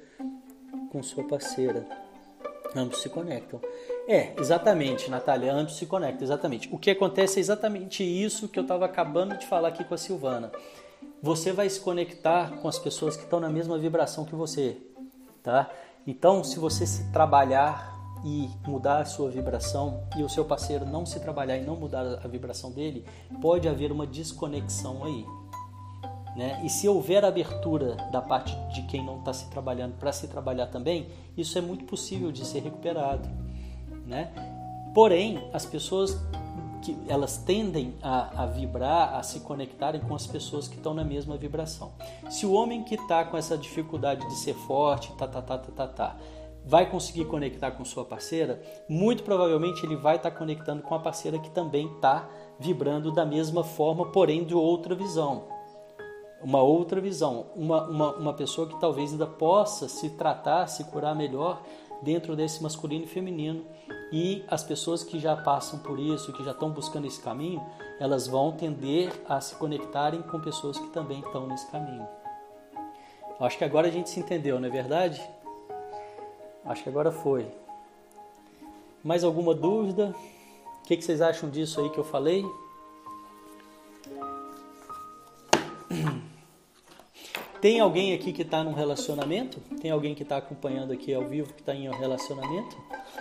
com 0.91 1.03
sua 1.03 1.23
parceira, 1.23 1.85
ambos 2.75 3.01
se 3.01 3.09
conectam. 3.09 3.59
É, 4.07 4.33
exatamente, 4.39 5.09
Natália, 5.09 5.53
ambos 5.53 5.77
se 5.77 5.85
conectam, 5.85 6.23
exatamente. 6.23 6.67
O 6.71 6.77
que 6.77 6.91
acontece 6.91 7.37
é 7.37 7.41
exatamente 7.41 8.03
isso 8.03 8.47
que 8.47 8.57
eu 8.57 8.63
estava 8.63 8.85
acabando 8.85 9.37
de 9.37 9.45
falar 9.45 9.69
aqui 9.69 9.83
com 9.83 9.93
a 9.93 9.97
Silvana. 9.97 10.51
Você 11.21 11.51
vai 11.51 11.69
se 11.69 11.79
conectar 11.79 12.57
com 12.61 12.67
as 12.67 12.79
pessoas 12.79 13.15
que 13.15 13.23
estão 13.23 13.39
na 13.39 13.49
mesma 13.49 13.77
vibração 13.77 14.25
que 14.25 14.35
você, 14.35 14.77
tá? 15.43 15.69
Então, 16.07 16.43
se 16.43 16.57
você 16.57 16.87
se 16.87 17.11
trabalhar 17.11 17.99
e 18.23 18.49
mudar 18.67 18.99
a 18.99 19.05
sua 19.05 19.29
vibração 19.29 20.03
e 20.17 20.23
o 20.23 20.29
seu 20.29 20.43
parceiro 20.43 20.85
não 20.85 21.05
se 21.05 21.19
trabalhar 21.19 21.57
e 21.57 21.63
não 21.63 21.75
mudar 21.75 22.19
a 22.23 22.27
vibração 22.27 22.71
dele, 22.71 23.05
pode 23.41 23.67
haver 23.67 23.91
uma 23.91 24.07
desconexão 24.07 25.03
aí. 25.03 25.25
Né? 26.35 26.61
E 26.63 26.69
se 26.69 26.87
houver 26.87 27.25
abertura 27.25 27.95
da 28.11 28.21
parte 28.21 28.55
de 28.73 28.83
quem 28.83 29.03
não 29.03 29.19
está 29.19 29.33
se 29.33 29.49
trabalhando 29.49 29.97
para 29.97 30.11
se 30.11 30.27
trabalhar 30.27 30.67
também, 30.67 31.07
isso 31.35 31.57
é 31.57 31.61
muito 31.61 31.85
possível 31.85 32.31
de 32.31 32.45
ser 32.45 32.61
recuperado. 32.61 33.27
Né? 34.05 34.31
Porém, 34.93 35.43
as 35.53 35.65
pessoas 35.65 36.17
que 36.81 36.97
elas 37.07 37.37
tendem 37.37 37.93
a, 38.01 38.43
a, 38.43 38.45
vibrar, 38.45 39.15
a 39.15 39.23
se 39.23 39.41
conectarem 39.41 40.01
com 40.01 40.15
as 40.15 40.25
pessoas 40.25 40.67
que 40.67 40.77
estão 40.77 40.93
na 40.93 41.03
mesma 41.03 41.37
vibração. 41.37 41.91
Se 42.29 42.45
o 42.45 42.53
homem 42.53 42.83
que 42.83 42.95
está 42.95 43.23
com 43.25 43.37
essa 43.37 43.57
dificuldade 43.57 44.27
de 44.27 44.35
ser 44.35 44.53
forte, 44.53 45.11
tá, 45.13 45.27
tá, 45.27 45.41
tá, 45.41 45.57
tá, 45.57 45.71
tá, 45.71 45.87
tá, 45.87 46.17
vai 46.65 46.89
conseguir 46.89 47.25
conectar 47.25 47.71
com 47.71 47.83
sua 47.83 48.05
parceira, 48.05 48.61
muito 48.87 49.23
provavelmente 49.23 49.85
ele 49.85 49.95
vai 49.95 50.15
estar 50.15 50.31
tá 50.31 50.37
conectando 50.37 50.81
com 50.81 50.95
a 50.95 50.99
parceira 50.99 51.39
que 51.39 51.49
também 51.49 51.87
está 51.93 52.29
vibrando 52.59 53.11
da 53.11 53.25
mesma 53.25 53.63
forma, 53.63 54.05
porém 54.11 54.43
de 54.43 54.53
outra 54.53 54.95
visão. 54.95 55.58
Uma 56.41 56.61
outra 56.61 57.01
visão, 57.01 57.47
uma, 57.55 57.83
uma, 57.83 58.15
uma 58.15 58.33
pessoa 58.33 58.67
que 58.67 58.79
talvez 58.79 59.11
ainda 59.11 59.27
possa 59.27 59.89
se 59.89 60.11
tratar, 60.11 60.67
se 60.67 60.85
curar 60.85 61.13
melhor 61.13 61.61
dentro 62.01 62.35
desse 62.35 62.63
masculino 62.63 63.05
e 63.05 63.07
feminino. 63.07 63.65
E 64.11 64.43
as 64.47 64.63
pessoas 64.63 65.03
que 65.03 65.19
já 65.19 65.35
passam 65.35 65.79
por 65.79 65.99
isso, 65.99 66.33
que 66.33 66.43
já 66.43 66.51
estão 66.51 66.71
buscando 66.71 67.05
esse 67.05 67.21
caminho, 67.21 67.61
elas 67.99 68.27
vão 68.27 68.51
tender 68.51 69.11
a 69.27 69.39
se 69.41 69.55
conectarem 69.55 70.21
com 70.21 70.39
pessoas 70.39 70.79
que 70.79 70.87
também 70.89 71.19
estão 71.19 71.45
nesse 71.47 71.69
caminho. 71.69 72.07
Acho 73.39 73.57
que 73.57 73.63
agora 73.63 73.87
a 73.87 73.91
gente 73.91 74.09
se 74.09 74.19
entendeu, 74.19 74.59
não 74.59 74.67
é 74.67 74.71
verdade? 74.71 75.21
Acho 76.65 76.83
que 76.83 76.89
agora 76.89 77.11
foi. 77.11 77.47
Mais 79.03 79.23
alguma 79.23 79.55
dúvida? 79.55 80.13
O 80.79 80.83
que, 80.83 81.01
vocês 81.01 81.21
acham 81.21 81.49
disso 81.49 81.79
aí 81.79 81.89
que 81.89 81.97
eu 81.97 82.03
falei? 82.03 82.45
Tem 87.61 87.81
alguém 87.81 88.13
aqui 88.13 88.31
que 88.31 88.43
está 88.43 88.63
num 88.63 88.73
relacionamento? 88.73 89.59
Tem 89.81 89.91
alguém 89.91 90.15
que 90.15 90.23
está 90.23 90.37
acompanhando 90.37 90.93
aqui 90.93 91.13
ao 91.13 91.27
vivo 91.27 91.53
que 91.53 91.61
está 91.61 91.75
em 91.75 91.89
um 91.89 91.91
relacionamento? 91.91 92.77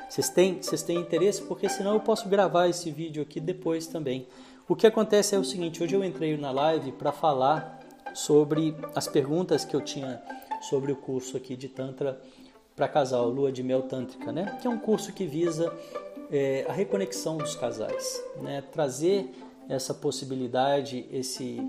Vocês 0.08 0.28
têm, 0.28 0.62
vocês 0.62 0.82
têm 0.82 0.96
interesse? 0.96 1.42
Porque 1.42 1.68
senão 1.68 1.94
eu 1.94 2.00
posso 2.00 2.28
gravar 2.28 2.68
esse 2.68 2.88
vídeo 2.90 3.20
aqui 3.20 3.40
depois 3.40 3.88
também. 3.88 4.28
O 4.68 4.76
que 4.76 4.86
acontece 4.86 5.34
é 5.34 5.38
o 5.38 5.44
seguinte: 5.44 5.82
hoje 5.82 5.96
eu 5.96 6.04
entrei 6.04 6.36
na 6.36 6.52
live 6.52 6.92
para 6.92 7.10
falar 7.10 7.80
sobre 8.14 8.76
as 8.94 9.08
perguntas 9.08 9.64
que 9.64 9.74
eu 9.74 9.80
tinha 9.80 10.22
sobre 10.60 10.92
o 10.92 10.96
curso 10.96 11.36
aqui 11.36 11.56
de 11.56 11.68
Tantra 11.68 12.20
para 12.76 12.86
casal, 12.86 13.28
Lua 13.28 13.50
de 13.50 13.64
Mel 13.64 13.82
Tântrica, 13.82 14.30
né? 14.30 14.56
Que 14.62 14.68
é 14.68 14.70
um 14.70 14.78
curso 14.78 15.12
que 15.12 15.26
visa 15.26 15.72
é, 16.30 16.64
a 16.68 16.72
reconexão 16.72 17.38
dos 17.38 17.56
casais, 17.56 18.22
né? 18.40 18.62
Trazer 18.70 19.32
essa 19.68 19.92
possibilidade, 19.92 21.06
esse 21.10 21.60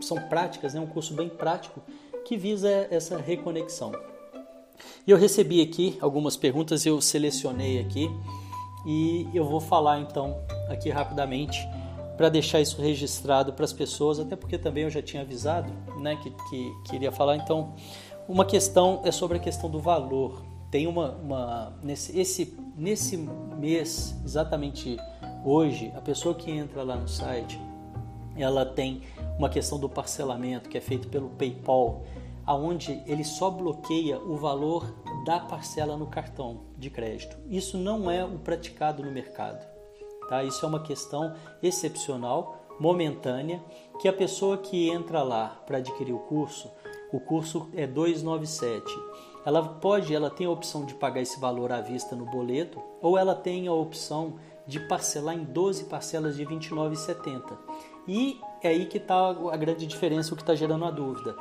são 0.00 0.18
práticas, 0.28 0.72
né? 0.74 0.80
Um 0.80 0.86
curso 0.86 1.14
bem 1.14 1.28
prático 1.28 1.82
que 2.32 2.36
visa 2.38 2.88
essa 2.90 3.18
reconexão. 3.18 3.92
Eu 5.06 5.18
recebi 5.18 5.60
aqui 5.60 5.98
algumas 6.00 6.34
perguntas, 6.34 6.86
eu 6.86 6.98
selecionei 6.98 7.78
aqui 7.78 8.10
e 8.86 9.28
eu 9.34 9.44
vou 9.44 9.60
falar 9.60 10.00
então 10.00 10.38
aqui 10.66 10.88
rapidamente 10.88 11.60
para 12.16 12.30
deixar 12.30 12.62
isso 12.62 12.80
registrado 12.80 13.52
para 13.52 13.66
as 13.66 13.72
pessoas, 13.74 14.18
até 14.18 14.34
porque 14.34 14.56
também 14.56 14.84
eu 14.84 14.90
já 14.90 15.02
tinha 15.02 15.22
avisado, 15.22 15.70
né, 15.98 16.16
que, 16.16 16.74
que, 16.88 17.10
falar. 17.10 17.36
Então, 17.36 17.74
uma 18.26 18.46
questão 18.46 19.02
é 19.04 19.12
sobre 19.12 19.36
a 19.36 19.40
questão 19.40 19.68
do 19.68 19.78
valor 19.78 20.42
tem 20.70 20.86
uma, 20.86 21.10
uma 21.10 21.72
nesse, 21.82 22.18
esse, 22.18 22.56
nesse 22.74 23.18
mês, 23.58 24.16
exatamente 24.24 24.96
hoje, 25.44 25.92
a 25.94 26.00
pessoa 26.00 26.34
que 26.34 26.50
entra 26.50 26.82
lá 26.82 26.96
no 26.96 27.06
site, 27.06 27.60
ela 28.34 28.64
tem 28.64 29.02
uma 29.36 29.48
questão 29.48 29.78
do 29.78 29.88
parcelamento 29.88 30.68
que 30.68 30.78
é 30.78 30.80
feito 30.80 31.08
pelo 31.08 31.28
PayPal, 31.30 32.02
aonde 32.46 33.02
ele 33.06 33.24
só 33.24 33.50
bloqueia 33.50 34.18
o 34.18 34.36
valor 34.36 34.92
da 35.24 35.40
parcela 35.40 35.96
no 35.96 36.06
cartão 36.06 36.62
de 36.76 36.90
crédito. 36.90 37.36
Isso 37.48 37.78
não 37.78 38.10
é 38.10 38.24
o 38.24 38.38
praticado 38.38 39.02
no 39.02 39.10
mercado, 39.10 39.64
tá? 40.28 40.42
Isso 40.42 40.64
é 40.64 40.68
uma 40.68 40.82
questão 40.82 41.34
excepcional, 41.62 42.66
momentânea, 42.80 43.62
que 44.00 44.08
a 44.08 44.12
pessoa 44.12 44.58
que 44.58 44.88
entra 44.88 45.22
lá 45.22 45.62
para 45.66 45.78
adquirir 45.78 46.12
o 46.12 46.18
curso, 46.18 46.70
o 47.12 47.20
curso 47.20 47.68
é 47.74 47.86
297 47.86 48.92
ela 49.44 49.62
pode, 49.62 50.14
ela 50.14 50.30
tem 50.30 50.46
a 50.46 50.50
opção 50.50 50.84
de 50.84 50.94
pagar 50.94 51.20
esse 51.20 51.38
valor 51.40 51.72
à 51.72 51.80
vista 51.80 52.14
no 52.14 52.24
boleto 52.24 52.80
ou 53.00 53.18
ela 53.18 53.34
tem 53.34 53.66
a 53.66 53.72
opção 53.72 54.34
de 54.66 54.78
parcelar 54.78 55.34
em 55.34 55.42
12 55.42 55.84
parcelas 55.84 56.36
de 56.36 56.44
R$ 56.44 56.54
29,70. 56.54 57.58
E 58.06 58.40
é 58.62 58.68
aí 58.68 58.86
que 58.86 58.98
está 58.98 59.30
a 59.30 59.56
grande 59.56 59.86
diferença, 59.86 60.32
o 60.32 60.36
que 60.36 60.42
está 60.42 60.54
gerando 60.54 60.84
a 60.84 60.90
dúvida. 60.90 61.34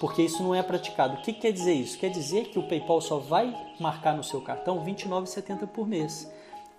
Porque 0.00 0.22
isso 0.22 0.42
não 0.42 0.54
é 0.54 0.62
praticado. 0.62 1.14
O 1.14 1.22
que 1.22 1.32
quer 1.32 1.52
dizer 1.52 1.74
isso? 1.74 1.98
Quer 1.98 2.08
dizer 2.08 2.46
que 2.46 2.58
o 2.58 2.66
PayPal 2.66 3.02
só 3.02 3.18
vai 3.18 3.54
marcar 3.78 4.16
no 4.16 4.24
seu 4.24 4.40
cartão 4.40 4.82
R$ 4.82 4.92
29,70 4.92 5.66
por 5.66 5.86
mês. 5.86 6.28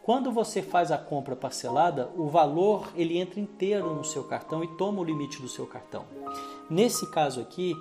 Quando 0.01 0.31
você 0.31 0.63
faz 0.63 0.91
a 0.91 0.97
compra 0.97 1.35
parcelada, 1.35 2.09
o 2.17 2.27
valor 2.27 2.91
ele 2.95 3.19
entra 3.19 3.39
inteiro 3.39 3.93
no 3.93 4.03
seu 4.03 4.23
cartão 4.23 4.63
e 4.63 4.75
toma 4.75 4.99
o 4.99 5.03
limite 5.03 5.39
do 5.39 5.47
seu 5.47 5.67
cartão. 5.67 6.05
Nesse 6.67 7.09
caso 7.11 7.39
aqui, 7.39 7.75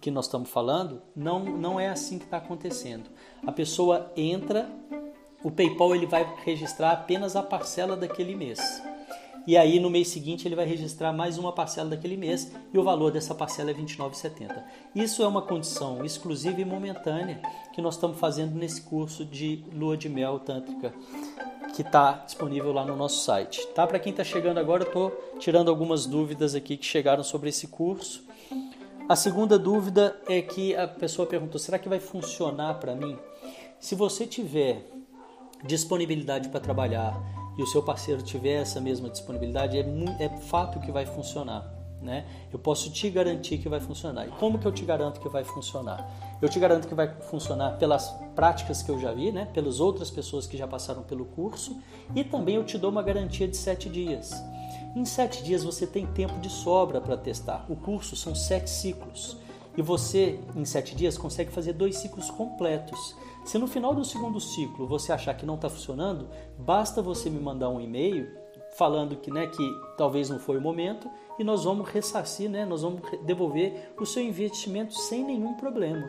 que 0.00 0.10
nós 0.10 0.24
estamos 0.24 0.48
falando, 0.48 1.02
não, 1.14 1.40
não 1.44 1.78
é 1.78 1.88
assim 1.88 2.18
que 2.18 2.24
está 2.24 2.38
acontecendo. 2.38 3.10
A 3.46 3.52
pessoa 3.52 4.10
entra, 4.16 4.70
o 5.44 5.50
PayPal 5.50 5.94
ele 5.94 6.06
vai 6.06 6.26
registrar 6.44 6.92
apenas 6.92 7.36
a 7.36 7.42
parcela 7.42 7.94
daquele 7.94 8.34
mês. 8.34 8.58
E 9.48 9.56
aí 9.56 9.80
no 9.80 9.88
mês 9.88 10.08
seguinte 10.08 10.46
ele 10.46 10.54
vai 10.54 10.66
registrar 10.66 11.10
mais 11.10 11.38
uma 11.38 11.50
parcela 11.50 11.88
daquele 11.88 12.18
mês 12.18 12.52
e 12.70 12.78
o 12.78 12.82
valor 12.82 13.10
dessa 13.10 13.34
parcela 13.34 13.70
é 13.70 13.72
R$ 13.72 13.82
29,70. 13.82 14.62
Isso 14.94 15.22
é 15.22 15.26
uma 15.26 15.40
condição 15.40 16.04
exclusiva 16.04 16.60
e 16.60 16.66
momentânea 16.66 17.40
que 17.72 17.80
nós 17.80 17.94
estamos 17.94 18.18
fazendo 18.18 18.54
nesse 18.54 18.82
curso 18.82 19.24
de 19.24 19.64
lua 19.72 19.96
de 19.96 20.06
mel 20.06 20.38
tântrica 20.38 20.92
que 21.74 21.80
está 21.80 22.12
disponível 22.26 22.74
lá 22.74 22.84
no 22.84 22.94
nosso 22.94 23.24
site. 23.24 23.66
Tá? 23.68 23.86
Para 23.86 23.98
quem 23.98 24.10
está 24.10 24.22
chegando 24.22 24.58
agora, 24.58 24.82
eu 24.82 24.88
estou 24.88 25.10
tirando 25.38 25.70
algumas 25.70 26.04
dúvidas 26.04 26.54
aqui 26.54 26.76
que 26.76 26.84
chegaram 26.84 27.24
sobre 27.24 27.48
esse 27.48 27.68
curso 27.68 28.28
a 29.08 29.16
segunda 29.16 29.58
dúvida 29.58 30.20
é 30.28 30.42
que 30.42 30.76
a 30.76 30.86
pessoa 30.86 31.26
perguntou: 31.26 31.58
será 31.58 31.78
que 31.78 31.88
vai 31.88 31.98
funcionar 31.98 32.74
para 32.74 32.94
mim? 32.94 33.16
Se 33.80 33.94
você 33.94 34.26
tiver 34.26 34.84
disponibilidade 35.64 36.50
para 36.50 36.60
trabalhar 36.60 37.18
e 37.58 37.62
o 37.62 37.66
seu 37.66 37.82
parceiro 37.82 38.22
tiver 38.22 38.62
essa 38.62 38.80
mesma 38.80 39.10
disponibilidade, 39.10 39.76
é, 39.76 39.84
é 40.20 40.28
fato 40.42 40.78
que 40.78 40.92
vai 40.92 41.04
funcionar. 41.04 41.74
Né? 42.00 42.24
Eu 42.52 42.60
posso 42.60 42.90
te 42.92 43.10
garantir 43.10 43.58
que 43.58 43.68
vai 43.68 43.80
funcionar. 43.80 44.28
E 44.28 44.30
como 44.30 44.56
que 44.56 44.66
eu 44.66 44.70
te 44.70 44.84
garanto 44.84 45.20
que 45.20 45.28
vai 45.28 45.42
funcionar? 45.42 46.08
Eu 46.40 46.48
te 46.48 46.60
garanto 46.60 46.86
que 46.86 46.94
vai 46.94 47.12
funcionar 47.22 47.76
pelas 47.76 48.08
práticas 48.36 48.80
que 48.84 48.88
eu 48.88 49.00
já 49.00 49.12
vi, 49.12 49.32
né? 49.32 49.48
pelas 49.52 49.80
outras 49.80 50.08
pessoas 50.08 50.46
que 50.46 50.56
já 50.56 50.68
passaram 50.68 51.02
pelo 51.02 51.24
curso, 51.24 51.76
e 52.14 52.22
também 52.22 52.54
eu 52.54 52.64
te 52.64 52.78
dou 52.78 52.92
uma 52.92 53.02
garantia 53.02 53.48
de 53.48 53.56
sete 53.56 53.88
dias. 53.88 54.32
Em 54.94 55.04
sete 55.04 55.42
dias 55.42 55.64
você 55.64 55.86
tem 55.86 56.06
tempo 56.06 56.38
de 56.38 56.48
sobra 56.48 57.00
para 57.00 57.16
testar. 57.16 57.66
O 57.68 57.74
curso 57.74 58.14
são 58.14 58.34
sete 58.34 58.70
ciclos. 58.70 59.36
E 59.76 59.82
você, 59.82 60.40
em 60.56 60.64
sete 60.64 60.94
dias, 60.94 61.18
consegue 61.18 61.52
fazer 61.52 61.72
dois 61.72 61.96
ciclos 61.96 62.30
completos. 62.30 63.14
Se 63.48 63.56
no 63.56 63.66
final 63.66 63.94
do 63.94 64.04
segundo 64.04 64.38
ciclo 64.38 64.86
você 64.86 65.10
achar 65.10 65.32
que 65.32 65.46
não 65.46 65.54
está 65.54 65.70
funcionando, 65.70 66.28
basta 66.58 67.00
você 67.00 67.30
me 67.30 67.40
mandar 67.40 67.70
um 67.70 67.80
e-mail 67.80 68.28
falando 68.76 69.16
que, 69.16 69.30
né, 69.30 69.46
que 69.46 69.66
talvez 69.96 70.28
não 70.28 70.38
foi 70.38 70.58
o 70.58 70.60
momento 70.60 71.08
e 71.38 71.44
nós 71.44 71.64
vamos 71.64 71.88
ressarcir, 71.88 72.50
né, 72.50 72.66
nós 72.66 72.82
vamos 72.82 73.00
devolver 73.24 73.94
o 73.98 74.04
seu 74.04 74.22
investimento 74.22 74.92
sem 74.92 75.24
nenhum 75.24 75.54
problema. 75.54 76.06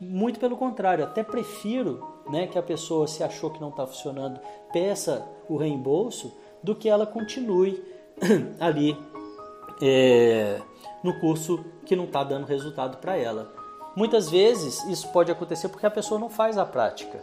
Muito 0.00 0.40
pelo 0.40 0.56
contrário, 0.56 1.04
até 1.04 1.22
prefiro 1.22 2.04
né, 2.28 2.48
que 2.48 2.58
a 2.58 2.62
pessoa, 2.64 3.06
se 3.06 3.22
achou 3.22 3.50
que 3.50 3.60
não 3.60 3.68
está 3.68 3.86
funcionando, 3.86 4.40
peça 4.72 5.24
o 5.48 5.56
reembolso 5.56 6.36
do 6.64 6.74
que 6.74 6.88
ela 6.88 7.06
continue 7.06 7.80
ali 8.58 8.98
é, 9.80 10.60
no 11.00 11.20
curso 11.20 11.64
que 11.86 11.94
não 11.94 12.06
está 12.06 12.24
dando 12.24 12.44
resultado 12.44 12.96
para 12.96 13.16
ela. 13.16 13.61
Muitas 13.94 14.30
vezes 14.30 14.82
isso 14.84 15.08
pode 15.08 15.30
acontecer 15.30 15.68
porque 15.68 15.86
a 15.86 15.90
pessoa 15.90 16.18
não 16.18 16.30
faz 16.30 16.56
a 16.56 16.64
prática. 16.64 17.20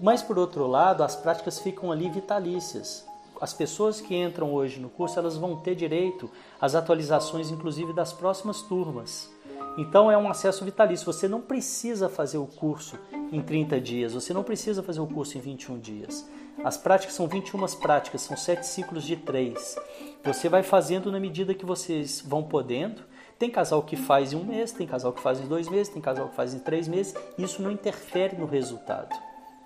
Mas 0.00 0.22
por 0.22 0.38
outro 0.38 0.66
lado, 0.66 1.02
as 1.02 1.14
práticas 1.14 1.58
ficam 1.58 1.92
ali 1.92 2.08
vitalícias. 2.10 3.06
As 3.40 3.52
pessoas 3.52 4.00
que 4.00 4.14
entram 4.14 4.52
hoje 4.52 4.80
no 4.80 4.88
curso, 4.88 5.18
elas 5.18 5.36
vão 5.36 5.56
ter 5.56 5.74
direito 5.74 6.30
às 6.60 6.74
atualizações 6.74 7.50
inclusive 7.50 7.92
das 7.92 8.12
próximas 8.12 8.62
turmas. 8.62 9.30
Então 9.76 10.10
é 10.10 10.18
um 10.18 10.28
acesso 10.28 10.64
vitalício. 10.64 11.06
Você 11.06 11.26
não 11.26 11.40
precisa 11.40 12.08
fazer 12.08 12.38
o 12.38 12.46
curso 12.46 12.98
em 13.30 13.40
30 13.40 13.80
dias, 13.80 14.12
você 14.12 14.34
não 14.34 14.42
precisa 14.42 14.82
fazer 14.82 15.00
o 15.00 15.06
curso 15.06 15.38
em 15.38 15.40
21 15.40 15.78
dias. 15.78 16.28
As 16.62 16.76
práticas 16.76 17.14
são 17.14 17.26
21 17.26 17.64
práticas, 17.80 18.22
são 18.22 18.36
sete 18.36 18.66
ciclos 18.66 19.04
de 19.04 19.16
três. 19.16 19.76
Você 20.22 20.48
vai 20.48 20.62
fazendo 20.62 21.10
na 21.10 21.18
medida 21.18 21.54
que 21.54 21.64
vocês 21.64 22.22
vão 22.24 22.42
podendo. 22.42 23.02
Tem 23.42 23.50
casal 23.50 23.82
que 23.82 23.96
faz 23.96 24.32
em 24.32 24.36
um 24.36 24.44
mês, 24.44 24.70
tem 24.70 24.86
casal 24.86 25.12
que 25.12 25.20
faz 25.20 25.40
em 25.40 25.48
dois 25.48 25.68
meses, 25.68 25.92
tem 25.92 26.00
casal 26.00 26.28
que 26.28 26.36
faz 26.36 26.54
em 26.54 26.60
três 26.60 26.86
meses. 26.86 27.12
Isso 27.36 27.60
não 27.60 27.72
interfere 27.72 28.36
no 28.36 28.46
resultado, 28.46 29.12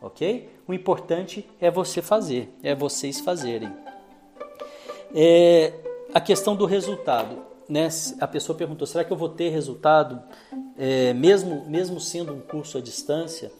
ok? 0.00 0.48
O 0.66 0.72
importante 0.72 1.46
é 1.60 1.70
você 1.70 2.00
fazer, 2.00 2.56
é 2.62 2.74
vocês 2.74 3.20
fazerem. 3.20 3.70
É, 5.14 5.74
a 6.14 6.18
questão 6.22 6.56
do 6.56 6.64
resultado, 6.64 7.36
né? 7.68 7.90
A 8.18 8.26
pessoa 8.26 8.56
perguntou: 8.56 8.86
será 8.86 9.04
que 9.04 9.12
eu 9.12 9.16
vou 9.18 9.28
ter 9.28 9.50
resultado, 9.50 10.22
é, 10.78 11.12
mesmo 11.12 11.68
mesmo 11.68 12.00
sendo 12.00 12.32
um 12.32 12.40
curso 12.40 12.78
à 12.78 12.80
distância? 12.80 13.52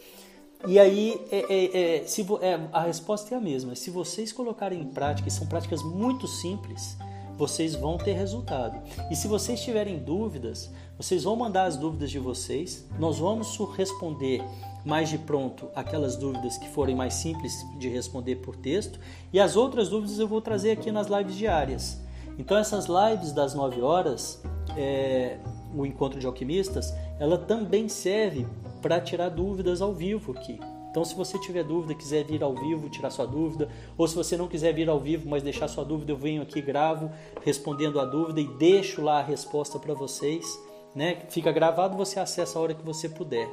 E 0.67 0.79
aí, 0.79 1.21
é, 1.31 1.41
é, 1.41 1.97
é, 1.99 2.07
se, 2.07 2.27
é, 2.41 2.59
a 2.73 2.81
resposta 2.81 3.35
é 3.35 3.37
a 3.37 3.41
mesma. 3.41 3.75
Se 3.75 3.91
vocês 3.91 4.33
colocarem 4.33 4.81
em 4.81 4.87
prática, 4.87 5.29
e 5.29 5.31
são 5.31 5.47
práticas 5.47 5.83
muito 5.83 6.27
simples, 6.27 6.97
vocês 7.37 7.75
vão 7.75 7.99
ter 7.99 8.13
resultado. 8.13 8.81
E 9.11 9.17
se 9.17 9.29
vocês 9.29 9.61
tiverem 9.61 9.99
dúvidas, 9.99 10.71
vocês 10.97 11.25
vão 11.25 11.37
mandar 11.37 11.65
as 11.65 11.77
dúvidas 11.77 12.11
de 12.11 12.19
vocês. 12.19 12.87
Nós 12.99 13.19
vamos 13.19 13.57
responder 13.77 14.43
mais 14.85 15.09
de 15.09 15.19
pronto 15.19 15.69
aquelas 15.75 16.17
dúvidas 16.17 16.57
que 16.57 16.69
forem 16.69 16.95
mais 16.95 17.15
simples 17.15 17.53
de 17.79 17.89
responder 17.89 18.37
por 18.37 18.57
texto. 18.57 18.99
E 19.33 19.41
as 19.41 19.57
outras 19.57 19.89
dúvidas 19.89 20.19
eu 20.19 20.29
vou 20.29 20.41
trazer 20.41 20.71
aqui 20.71 20.91
nas 20.91 21.09
lives 21.09 21.35
diárias. 21.35 22.01
Então, 22.39 22.57
essas 22.57 22.87
lives 22.87 23.33
das 23.33 23.55
9 23.55 23.81
horas, 23.81 24.43
é, 24.77 25.39
o 25.75 25.87
encontro 25.87 26.21
de 26.21 26.27
alquimistas, 26.27 26.95
ela 27.19 27.39
também 27.39 27.89
serve 27.89 28.47
para 28.83 29.01
tirar 29.01 29.31
dúvidas 29.31 29.81
ao 29.81 29.93
vivo 29.93 30.33
aqui. 30.33 30.61
Então, 30.97 31.05
se 31.05 31.15
você 31.15 31.39
tiver 31.39 31.63
dúvida, 31.63 31.95
quiser 31.95 32.25
vir 32.25 32.43
ao 32.43 32.55
vivo, 32.55 32.89
tirar 32.89 33.11
sua 33.11 33.27
dúvida, 33.27 33.69
ou 33.99 34.09
se 34.09 34.17
você 34.17 34.35
não 34.35 34.49
quiser 34.49 34.73
vir 34.73 34.89
ao 34.89 34.99
vivo, 34.99 35.29
mas 35.29 35.43
deixar 35.43 35.69
sua 35.69 35.85
dúvida, 35.85 36.11
eu 36.11 36.17
venho 36.17 36.41
aqui, 36.41 36.63
gravo, 36.63 37.11
respondendo 37.45 38.01
a 38.01 38.05
dúvida 38.07 38.41
e 38.41 38.49
deixo 38.49 39.03
lá 39.03 39.19
a 39.19 39.23
resposta 39.23 39.79
para 39.79 39.93
vocês. 39.93 40.47
Né? 40.95 41.27
Fica 41.29 41.53
gravado, 41.53 41.99
você 41.99 42.19
acessa 42.19 42.59
a 42.59 42.63
hora 42.63 42.73
que 42.73 42.83
você 42.83 43.11
puder. 43.11 43.47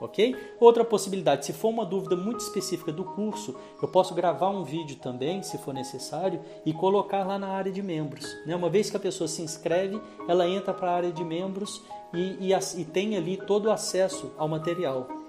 Ok? 0.00 0.36
Outra 0.60 0.84
possibilidade, 0.84 1.46
se 1.46 1.52
for 1.52 1.70
uma 1.70 1.84
dúvida 1.84 2.14
muito 2.14 2.38
específica 2.38 2.92
do 2.92 3.02
curso, 3.02 3.56
eu 3.82 3.88
posso 3.88 4.14
gravar 4.14 4.50
um 4.50 4.62
vídeo 4.62 4.94
também, 4.94 5.42
se 5.42 5.58
for 5.58 5.74
necessário, 5.74 6.40
e 6.64 6.72
colocar 6.72 7.26
lá 7.26 7.36
na 7.40 7.48
área 7.48 7.72
de 7.72 7.82
membros. 7.82 8.24
Né? 8.46 8.54
Uma 8.54 8.70
vez 8.70 8.88
que 8.88 8.96
a 8.96 9.00
pessoa 9.00 9.26
se 9.26 9.42
inscreve, 9.42 10.00
ela 10.28 10.48
entra 10.48 10.72
para 10.72 10.92
a 10.92 10.94
área 10.94 11.10
de 11.10 11.24
membros 11.24 11.82
e, 12.12 12.52
e, 12.52 12.52
e 12.52 12.84
tem 12.84 13.16
ali 13.16 13.36
todo 13.36 13.66
o 13.66 13.72
acesso 13.72 14.30
ao 14.38 14.46
material. 14.46 15.23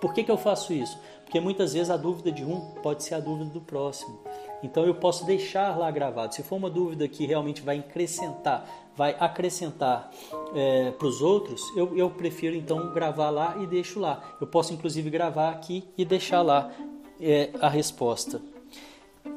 Por 0.00 0.12
que, 0.12 0.24
que 0.24 0.30
eu 0.30 0.36
faço 0.36 0.72
isso? 0.72 0.98
Porque 1.24 1.40
muitas 1.40 1.72
vezes 1.72 1.90
a 1.90 1.96
dúvida 1.96 2.30
de 2.30 2.44
um 2.44 2.60
pode 2.82 3.02
ser 3.02 3.14
a 3.14 3.20
dúvida 3.20 3.50
do 3.50 3.60
próximo. 3.60 4.18
Então 4.62 4.84
eu 4.84 4.94
posso 4.94 5.24
deixar 5.24 5.76
lá 5.76 5.90
gravado. 5.90 6.34
Se 6.34 6.42
for 6.42 6.56
uma 6.56 6.70
dúvida 6.70 7.06
que 7.08 7.26
realmente 7.26 7.62
vai 7.62 7.78
acrescentar, 7.78 8.68
vai 8.96 9.16
acrescentar 9.18 10.10
é, 10.54 10.90
para 10.92 11.06
os 11.06 11.20
outros, 11.20 11.62
eu, 11.76 11.96
eu 11.96 12.10
prefiro 12.10 12.54
então 12.54 12.92
gravar 12.92 13.30
lá 13.30 13.56
e 13.60 13.66
deixo 13.66 13.98
lá. 13.98 14.36
Eu 14.40 14.46
posso 14.46 14.72
inclusive 14.72 15.10
gravar 15.10 15.50
aqui 15.50 15.84
e 15.96 16.04
deixar 16.04 16.42
lá 16.42 16.70
é, 17.20 17.50
a 17.60 17.68
resposta. 17.68 18.40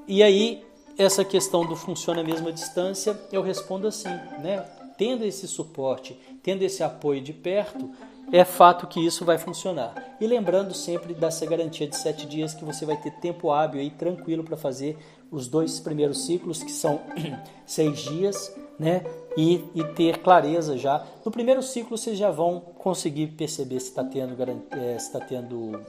E 0.07 0.21
aí 0.23 0.63
essa 0.97 1.23
questão 1.23 1.65
do 1.65 1.75
funciona 1.75 2.23
mesmo 2.23 2.49
à 2.49 2.51
distância, 2.51 3.19
eu 3.31 3.41
respondo 3.41 3.87
assim, 3.87 4.09
né? 4.41 4.65
Tendo 4.97 5.23
esse 5.23 5.47
suporte 5.47 6.19
tendo 6.43 6.63
esse 6.63 6.83
apoio 6.83 7.21
de 7.21 7.33
perto, 7.33 7.89
é 8.31 8.43
fato 8.43 8.87
que 8.87 9.03
isso 9.03 9.25
vai 9.25 9.37
funcionar. 9.37 10.15
E 10.19 10.27
lembrando 10.27 10.73
sempre 10.73 11.13
dessa 11.13 11.45
garantia 11.45 11.87
de 11.87 11.95
sete 11.95 12.25
dias 12.25 12.53
que 12.53 12.63
você 12.63 12.85
vai 12.85 12.97
ter 12.97 13.11
tempo 13.19 13.51
hábil 13.51 13.81
e 13.81 13.89
tranquilo 13.89 14.43
para 14.43 14.57
fazer 14.57 14.97
os 15.31 15.47
dois 15.47 15.79
primeiros 15.79 16.25
ciclos, 16.25 16.63
que 16.63 16.71
são 16.71 17.01
seis 17.65 17.99
dias, 17.99 18.55
né? 18.77 19.03
E, 19.37 19.63
e, 19.75 19.83
ter 19.95 20.19
clareza 20.19 20.77
já. 20.77 21.05
No 21.23 21.31
primeiro 21.31 21.61
ciclo 21.61 21.97
vocês 21.97 22.17
já 22.17 22.31
vão 22.31 22.59
conseguir 22.59 23.27
perceber 23.27 23.79
se 23.79 23.89
está 23.89 24.03
tendo, 24.03 24.35
é, 24.71 24.97
se 24.97 25.11
tá 25.11 25.19
tendo, 25.19 25.79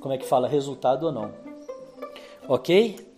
como 0.00 0.12
é 0.12 0.18
que 0.18 0.26
fala, 0.26 0.48
resultado 0.48 1.06
ou 1.06 1.12
não. 1.12 1.30
Ok? 2.48 3.11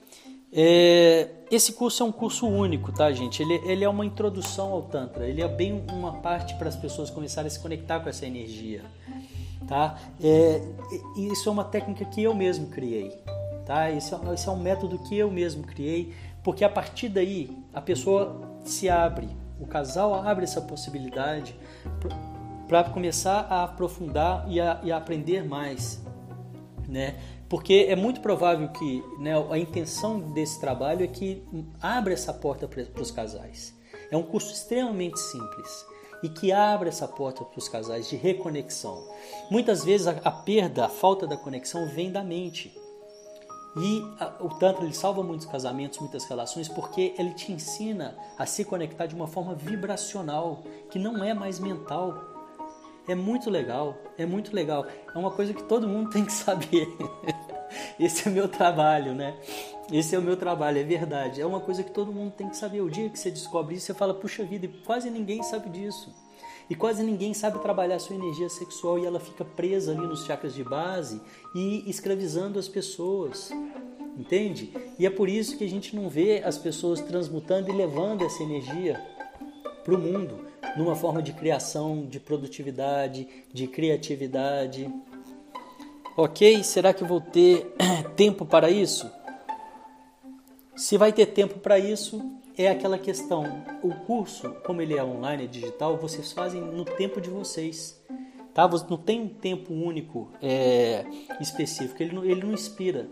É, 0.56 1.30
esse 1.50 1.72
curso 1.72 2.04
é 2.04 2.06
um 2.06 2.12
curso 2.12 2.46
único, 2.46 2.92
tá, 2.92 3.10
gente? 3.10 3.42
Ele, 3.42 3.54
ele 3.64 3.84
é 3.84 3.88
uma 3.88 4.06
introdução 4.06 4.72
ao 4.72 4.82
Tantra. 4.82 5.26
Ele 5.26 5.42
é 5.42 5.48
bem 5.48 5.84
uma 5.92 6.12
parte 6.12 6.54
para 6.54 6.68
as 6.68 6.76
pessoas 6.76 7.10
começarem 7.10 7.48
a 7.48 7.50
se 7.50 7.58
conectar 7.58 7.98
com 7.98 8.08
essa 8.08 8.24
energia, 8.24 8.82
tá? 9.66 9.98
É, 10.22 10.62
isso 11.16 11.48
é 11.48 11.52
uma 11.52 11.64
técnica 11.64 12.04
que 12.04 12.22
eu 12.22 12.32
mesmo 12.32 12.68
criei, 12.68 13.10
tá? 13.66 13.90
Esse 13.90 14.14
é, 14.14 14.18
é 14.46 14.50
um 14.50 14.56
método 14.56 14.96
que 15.00 15.16
eu 15.16 15.28
mesmo 15.28 15.64
criei, 15.64 16.14
porque 16.44 16.62
a 16.64 16.68
partir 16.68 17.08
daí 17.08 17.50
a 17.72 17.80
pessoa 17.80 18.40
se 18.64 18.88
abre, 18.88 19.28
o 19.58 19.66
casal 19.66 20.14
abre 20.14 20.44
essa 20.44 20.60
possibilidade 20.60 21.56
para 22.68 22.84
começar 22.84 23.46
a 23.50 23.64
aprofundar 23.64 24.44
e 24.48 24.60
a, 24.60 24.80
e 24.84 24.92
a 24.92 24.96
aprender 24.96 25.44
mais, 25.44 26.00
né? 26.88 27.16
Porque 27.54 27.86
é 27.88 27.94
muito 27.94 28.20
provável 28.20 28.68
que 28.70 29.04
né, 29.16 29.30
a 29.48 29.56
intenção 29.56 30.18
desse 30.18 30.58
trabalho 30.58 31.04
é 31.04 31.06
que 31.06 31.40
abra 31.80 32.12
essa 32.12 32.34
porta 32.34 32.66
para 32.66 33.00
os 33.00 33.12
casais. 33.12 33.72
É 34.10 34.16
um 34.16 34.24
curso 34.24 34.52
extremamente 34.52 35.20
simples 35.20 35.86
e 36.20 36.28
que 36.28 36.50
abre 36.50 36.88
essa 36.88 37.06
porta 37.06 37.44
para 37.44 37.56
os 37.56 37.68
casais 37.68 38.08
de 38.08 38.16
reconexão. 38.16 39.00
Muitas 39.52 39.84
vezes 39.84 40.08
a, 40.08 40.16
a, 40.24 40.32
perda, 40.32 40.86
a 40.86 40.88
falta 40.88 41.28
da 41.28 41.36
conexão 41.36 41.88
vem 41.90 42.10
da 42.10 42.24
mente. 42.24 42.76
E 43.76 44.02
a, 44.18 44.34
o 44.42 44.48
Tantra 44.48 44.82
ele 44.84 44.92
salva 44.92 45.22
muitos 45.22 45.46
casamentos, 45.46 46.00
muitas 46.00 46.24
relações, 46.24 46.66
porque 46.66 47.14
ele 47.16 47.34
te 47.34 47.52
ensina 47.52 48.18
a 48.36 48.46
se 48.46 48.64
conectar 48.64 49.06
de 49.06 49.14
uma 49.14 49.28
forma 49.28 49.54
vibracional, 49.54 50.64
que 50.90 50.98
não 50.98 51.22
é 51.22 51.32
mais 51.32 51.60
mental, 51.60 52.34
é 53.06 53.14
muito 53.14 53.50
legal, 53.50 53.96
é 54.16 54.24
muito 54.24 54.54
legal. 54.54 54.86
É 55.14 55.18
uma 55.18 55.30
coisa 55.30 55.52
que 55.52 55.62
todo 55.62 55.86
mundo 55.86 56.10
tem 56.10 56.24
que 56.24 56.32
saber. 56.32 56.88
Esse 57.98 58.28
é 58.28 58.30
meu 58.30 58.48
trabalho, 58.48 59.14
né? 59.14 59.34
Esse 59.92 60.14
é 60.14 60.18
o 60.18 60.22
meu 60.22 60.36
trabalho, 60.36 60.78
é 60.78 60.82
verdade. 60.82 61.40
É 61.40 61.46
uma 61.46 61.60
coisa 61.60 61.82
que 61.82 61.90
todo 61.90 62.12
mundo 62.12 62.32
tem 62.32 62.48
que 62.48 62.56
saber. 62.56 62.80
O 62.80 62.90
dia 62.90 63.08
que 63.10 63.18
você 63.18 63.30
descobre 63.30 63.74
isso, 63.74 63.86
você 63.86 63.94
fala, 63.94 64.14
puxa 64.14 64.44
vida, 64.44 64.66
e 64.66 64.68
quase 64.68 65.10
ninguém 65.10 65.42
sabe 65.42 65.68
disso. 65.68 66.12
E 66.68 66.74
quase 66.74 67.02
ninguém 67.02 67.34
sabe 67.34 67.58
trabalhar 67.58 67.98
sua 67.98 68.16
energia 68.16 68.48
sexual 68.48 68.98
e 68.98 69.04
ela 69.04 69.20
fica 69.20 69.44
presa 69.44 69.92
ali 69.92 70.06
nos 70.06 70.24
chakras 70.24 70.54
de 70.54 70.64
base 70.64 71.20
e 71.54 71.88
escravizando 71.88 72.58
as 72.58 72.68
pessoas. 72.68 73.50
Entende? 74.16 74.72
E 74.98 75.04
é 75.04 75.10
por 75.10 75.28
isso 75.28 75.58
que 75.58 75.64
a 75.64 75.68
gente 75.68 75.94
não 75.94 76.08
vê 76.08 76.42
as 76.44 76.56
pessoas 76.56 77.00
transmutando 77.00 77.68
e 77.68 77.72
levando 77.72 78.24
essa 78.24 78.42
energia 78.42 78.98
para 79.84 79.94
o 79.94 79.98
mundo 79.98 80.46
numa 80.76 80.96
forma 80.96 81.22
de 81.22 81.32
criação, 81.32 82.06
de 82.06 82.18
produtividade, 82.18 83.28
de 83.52 83.66
criatividade. 83.66 84.90
Ok? 86.16 86.62
Será 86.64 86.92
que 86.92 87.04
vou 87.04 87.20
ter 87.20 87.74
tempo 88.16 88.44
para 88.44 88.70
isso? 88.70 89.10
Se 90.76 90.96
vai 90.96 91.12
ter 91.12 91.26
tempo 91.26 91.58
para 91.58 91.78
isso, 91.78 92.20
é 92.56 92.68
aquela 92.68 92.98
questão. 92.98 93.44
O 93.82 93.94
curso, 94.06 94.50
como 94.64 94.82
ele 94.82 94.96
é 94.96 95.04
online, 95.04 95.44
é 95.44 95.46
digital, 95.46 95.96
vocês 95.96 96.32
fazem 96.32 96.60
no 96.60 96.84
tempo 96.84 97.20
de 97.20 97.30
vocês. 97.30 98.00
Tá? 98.52 98.68
Não 98.88 98.96
tem 98.96 99.20
um 99.20 99.28
tempo 99.28 99.72
único 99.72 100.30
é, 100.40 101.04
específico, 101.40 102.02
ele 102.02 102.14
não, 102.14 102.24
ele 102.24 102.42
não 102.42 102.52
inspira. 102.52 103.08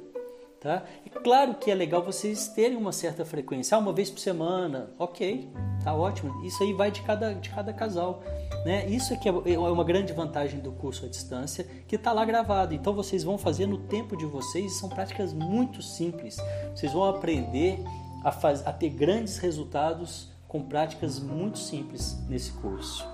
Tá? 0.61 0.85
É 1.05 1.11
claro 1.11 1.55
que 1.55 1.73
é 1.73 1.75
legal 1.75 2.03
vocês 2.03 2.47
terem 2.47 2.77
uma 2.77 2.93
certa 2.93 3.25
frequência, 3.25 3.77
ah, 3.77 3.81
uma 3.81 3.93
vez 3.93 4.09
por 4.09 4.21
semana, 4.21 4.91
ok, 4.97 5.49
tá 5.83 5.93
ótimo. 5.93 6.45
Isso 6.45 6.62
aí 6.62 6.73
vai 6.73 6.93
de 6.93 7.03
cada, 7.03 7.33
de 7.33 7.51
cada 7.51 7.73
casal. 7.73 8.23
Né? 8.64 8.87
Isso 8.87 9.12
é 9.12 9.16
que 9.16 9.29
é, 9.29 9.33
é 9.33 9.59
uma 9.59 9.85
grande 9.85 10.12
vantagem 10.12 10.61
do 10.61 10.72
curso 10.72 11.05
à 11.05 11.09
distância, 11.09 11.66
que 11.87 11.96
está 11.96 12.12
lá 12.12 12.25
gravado. 12.25 12.75
Então 12.75 12.94
vocês 12.94 13.25
vão 13.25 13.37
fazer 13.37 13.66
no 13.66 13.79
tempo 13.79 14.16
de 14.16 14.25
vocês, 14.25 14.79
são 14.79 14.88
práticas 14.88 15.33
muito 15.33 15.83
simples. 15.83 16.37
Vocês 16.75 16.92
vão 16.92 17.05
aprender 17.05 17.83
a, 18.25 18.31
faz, 18.31 18.66
a 18.66 18.72
ter 18.72 18.90
grandes 18.90 19.38
resultados 19.38 20.31
com 20.46 20.62
práticas 20.62 21.18
muito 21.18 21.59
simples 21.59 22.16
nesse 22.29 22.53
curso. 22.53 23.07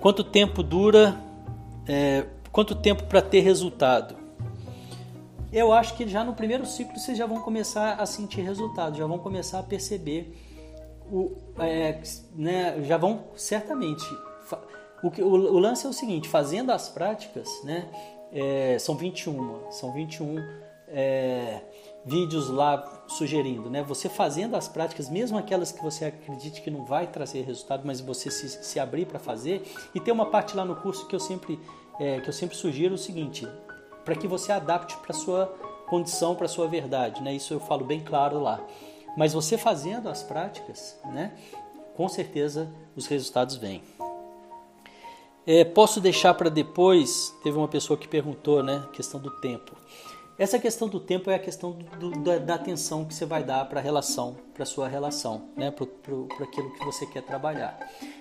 Quanto 0.00 0.24
tempo 0.24 0.62
dura? 0.62 1.18
É, 1.86 2.26
quanto 2.50 2.74
tempo 2.74 3.04
para 3.04 3.22
ter 3.22 3.40
resultado? 3.40 4.22
eu 5.52 5.70
acho 5.70 5.94
que 5.94 6.08
já 6.08 6.24
no 6.24 6.32
primeiro 6.32 6.64
ciclo 6.64 6.98
vocês 6.98 7.16
já 7.18 7.26
vão 7.26 7.40
começar 7.40 8.00
a 8.00 8.06
sentir 8.06 8.40
resultado, 8.40 8.96
já 8.96 9.06
vão 9.06 9.18
começar 9.18 9.58
a 9.58 9.62
perceber 9.62 10.41
o, 11.12 11.36
é, 11.58 12.00
né, 12.34 12.82
já 12.82 12.96
vão 12.96 13.24
certamente. 13.36 14.04
O, 15.02 15.10
que, 15.10 15.22
o, 15.22 15.28
o, 15.28 15.58
lance 15.58 15.86
é 15.86 15.88
o 15.88 15.92
seguinte: 15.92 16.26
fazendo 16.26 16.72
as 16.72 16.88
práticas, 16.88 17.48
né, 17.64 17.86
é, 18.32 18.78
são 18.78 18.96
21, 18.96 19.70
são 19.70 19.92
21 19.92 20.38
é, 20.88 21.60
vídeos 22.06 22.48
lá 22.48 23.04
sugerindo, 23.06 23.68
né? 23.68 23.82
Você 23.82 24.08
fazendo 24.08 24.56
as 24.56 24.68
práticas, 24.68 25.10
mesmo 25.10 25.36
aquelas 25.36 25.70
que 25.70 25.82
você 25.82 26.06
acredite 26.06 26.62
que 26.62 26.70
não 26.70 26.86
vai 26.86 27.06
trazer 27.06 27.42
resultado, 27.42 27.82
mas 27.84 28.00
você 28.00 28.30
se, 28.30 28.48
se 28.48 28.80
abrir 28.80 29.04
para 29.04 29.18
fazer. 29.18 29.62
E 29.94 30.00
tem 30.00 30.14
uma 30.14 30.26
parte 30.26 30.56
lá 30.56 30.64
no 30.64 30.76
curso 30.76 31.06
que 31.06 31.14
eu 31.14 31.20
sempre, 31.20 31.60
é, 32.00 32.20
que 32.20 32.28
eu 32.28 32.32
sempre 32.32 32.56
sugiro 32.56 32.94
o 32.94 32.98
seguinte: 32.98 33.46
para 34.02 34.14
que 34.14 34.26
você 34.26 34.50
adapte 34.50 34.96
para 34.96 35.12
sua 35.12 35.46
condição, 35.88 36.34
para 36.34 36.48
sua 36.48 36.66
verdade, 36.66 37.22
né? 37.22 37.34
Isso 37.34 37.52
eu 37.52 37.60
falo 37.60 37.84
bem 37.84 38.00
claro 38.00 38.40
lá. 38.40 38.64
Mas 39.16 39.32
você 39.32 39.58
fazendo 39.58 40.08
as 40.08 40.22
práticas, 40.22 40.98
né? 41.06 41.32
Com 41.96 42.08
certeza 42.08 42.72
os 42.96 43.06
resultados 43.06 43.56
vêm. 43.56 43.82
É, 45.46 45.64
posso 45.64 46.00
deixar 46.00 46.34
para 46.34 46.48
depois? 46.48 47.34
Teve 47.42 47.56
uma 47.56 47.68
pessoa 47.68 47.98
que 47.98 48.08
perguntou, 48.08 48.62
né? 48.62 48.82
Questão 48.92 49.20
do 49.20 49.30
tempo. 49.40 49.76
Essa 50.38 50.58
questão 50.58 50.88
do 50.88 50.98
tempo 50.98 51.30
é 51.30 51.34
a 51.34 51.38
questão 51.38 51.72
do, 51.72 52.10
do, 52.10 52.40
da 52.40 52.54
atenção 52.54 53.04
que 53.04 53.14
você 53.14 53.26
vai 53.26 53.44
dar 53.44 53.68
para 53.68 53.80
a 53.80 53.82
relação, 53.82 54.36
para 54.54 54.64
sua 54.64 54.88
relação, 54.88 55.50
né? 55.54 55.70
para 55.70 55.84
aquilo 56.44 56.72
que 56.72 56.84
você 56.84 57.04
quer 57.06 57.22
trabalhar. 57.22 57.78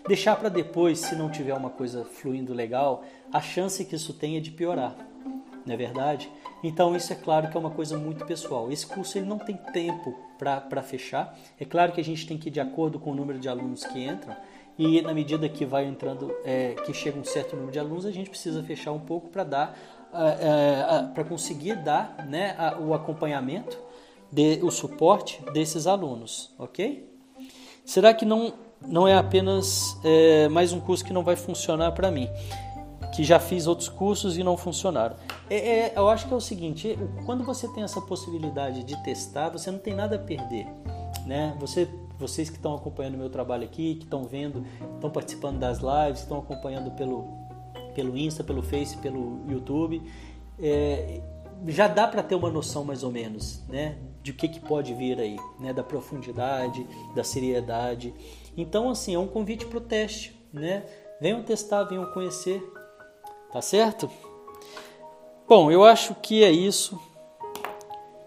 Deixar 0.08 0.36
para 0.36 0.49
depois, 0.49 0.99
se 0.99 1.15
não 1.15 1.32
tiver 1.32 1.54
uma 1.54 1.69
coisa 1.69 2.04
fluindo 2.04 2.54
legal, 2.54 3.04
a 3.32 3.41
chance 3.41 3.86
que 3.86 3.95
isso 3.95 4.13
tem 4.13 4.36
é 4.36 4.39
de 4.41 4.51
piorar 4.51 4.95
não 5.65 5.73
é 5.73 5.77
verdade? 5.77 6.32
Então 6.63 6.95
isso 6.95 7.12
é 7.12 7.15
claro 7.15 7.50
que 7.50 7.58
é 7.58 7.60
uma 7.60 7.71
coisa 7.71 7.97
muito 7.97 8.26
pessoal. 8.26 8.71
Esse 8.71 8.86
curso 8.86 9.17
ele 9.17 9.26
não 9.26 9.39
tem 9.39 9.58
tempo 9.58 10.15
para 10.38 10.82
fechar. 10.82 11.38
É 11.60 11.65
claro 11.65 11.91
que 11.91 12.02
a 12.02 12.04
gente 12.04 12.28
tem 12.28 12.38
que 12.38 12.50
ir 12.50 12.52
de 12.52 12.60
acordo 12.60 13.00
com 13.00 13.12
o 13.12 13.15
número 13.15 13.39
de 13.39 13.50
alunos 13.50 13.84
que 13.84 14.04
entram 14.04 14.36
e 14.78 15.02
na 15.02 15.13
medida 15.13 15.47
que 15.47 15.65
vai 15.65 15.86
entrando, 15.86 16.34
é, 16.43 16.74
que 16.86 16.93
chega 16.93 17.19
um 17.19 17.24
certo 17.24 17.56
número 17.56 17.71
de 17.71 17.80
alunos, 17.80 18.06
a 18.06 18.12
gente 18.12 18.30
precisa 18.30 18.63
fechar 18.63 18.91
um 18.91 19.00
pouco 19.00 19.30
para 19.30 19.43
dar, 19.43 19.78
é, 20.13 21.04
para 21.13 21.24
conseguir 21.24 21.76
dar, 21.76 22.26
né, 22.28 22.56
o 22.80 22.93
acompanhamento, 22.93 23.78
de, 24.32 24.60
o 24.63 24.71
suporte 24.71 25.39
desses 25.54 25.88
alunos, 25.88 26.54
ok? 26.58 27.08
Será 27.86 28.13
que 28.13 28.26
não 28.26 28.54
não 28.84 29.08
é 29.08 29.15
apenas 29.15 29.95
é, 30.04 30.50
mais 30.50 30.74
um 30.74 30.80
curso 30.80 31.06
que 31.06 31.13
não 31.13 31.24
vai 31.24 31.36
funcionar 31.36 31.91
para 31.91 32.10
mim? 32.10 32.28
Que 33.13 33.24
já 33.24 33.39
fiz 33.39 33.67
outros 33.67 33.89
cursos 33.89 34.38
e 34.38 34.43
não 34.43 34.56
funcionaram. 34.56 35.15
É, 35.50 35.56
é, 35.56 35.93
eu 35.95 36.08
acho 36.10 36.28
que 36.28 36.34
é 36.34 36.38
o 36.38 36.41
seguinte: 36.41 36.97
quando 37.26 37.43
você 37.43 37.67
tem 37.69 37.84
essa 37.84 38.02
possibilidade 38.02 38.84
de 38.84 39.02
testar, 39.04 39.50
você 39.50 39.69
não 39.69 39.80
tem 39.80 39.93
nada 39.93 40.15
a 40.15 40.19
perder. 40.19 40.67
Né? 41.26 41.56
Você, 41.60 41.88
vocês 42.17 42.50
que 42.50 42.56
estão 42.56 42.74
acompanhando 42.74 43.17
meu 43.17 43.30
trabalho 43.30 43.63
aqui, 43.63 43.95
que 43.95 44.06
estão 44.06 44.24
vendo, 44.24 44.65
estão 44.95 45.10
participando 45.10 45.60
das 45.60 45.80
lives, 45.80 46.21
estão 46.21 46.39
acompanhando 46.39 46.91
pelo, 46.91 47.28
pelo 47.93 48.17
Insta, 48.17 48.43
pelo 48.43 48.63
Face, 48.63 48.97
pelo 48.97 49.41
YouTube, 49.47 50.02
é, 50.60 51.21
já 51.67 51.88
dá 51.88 52.08
para 52.08 52.24
ter 52.24 52.36
uma 52.36 52.50
noção 52.50 52.84
mais 52.84 53.04
ou 53.04 53.12
menos 53.12 53.63
né? 53.67 53.97
de 54.24 54.32
o 54.32 54.34
que, 54.34 54.47
que 54.47 54.60
pode 54.60 54.93
vir 54.93 55.19
aí, 55.19 55.38
né? 55.60 55.74
da 55.74 55.84
profundidade, 55.84 56.86
da 57.15 57.24
seriedade. 57.24 58.13
Então, 58.56 58.89
assim, 58.89 59.15
é 59.15 59.19
um 59.19 59.28
convite 59.28 59.65
para 59.65 59.78
o 59.78 59.82
teste. 59.82 60.39
Né? 60.52 60.86
Venham 61.19 61.43
testar, 61.43 61.84
venham 61.84 62.06
conhecer, 62.12 62.62
Tá 63.51 63.61
certo? 63.61 64.09
Bom, 65.47 65.69
eu 65.69 65.83
acho 65.83 66.15
que 66.15 66.43
é 66.43 66.51
isso. 66.51 66.99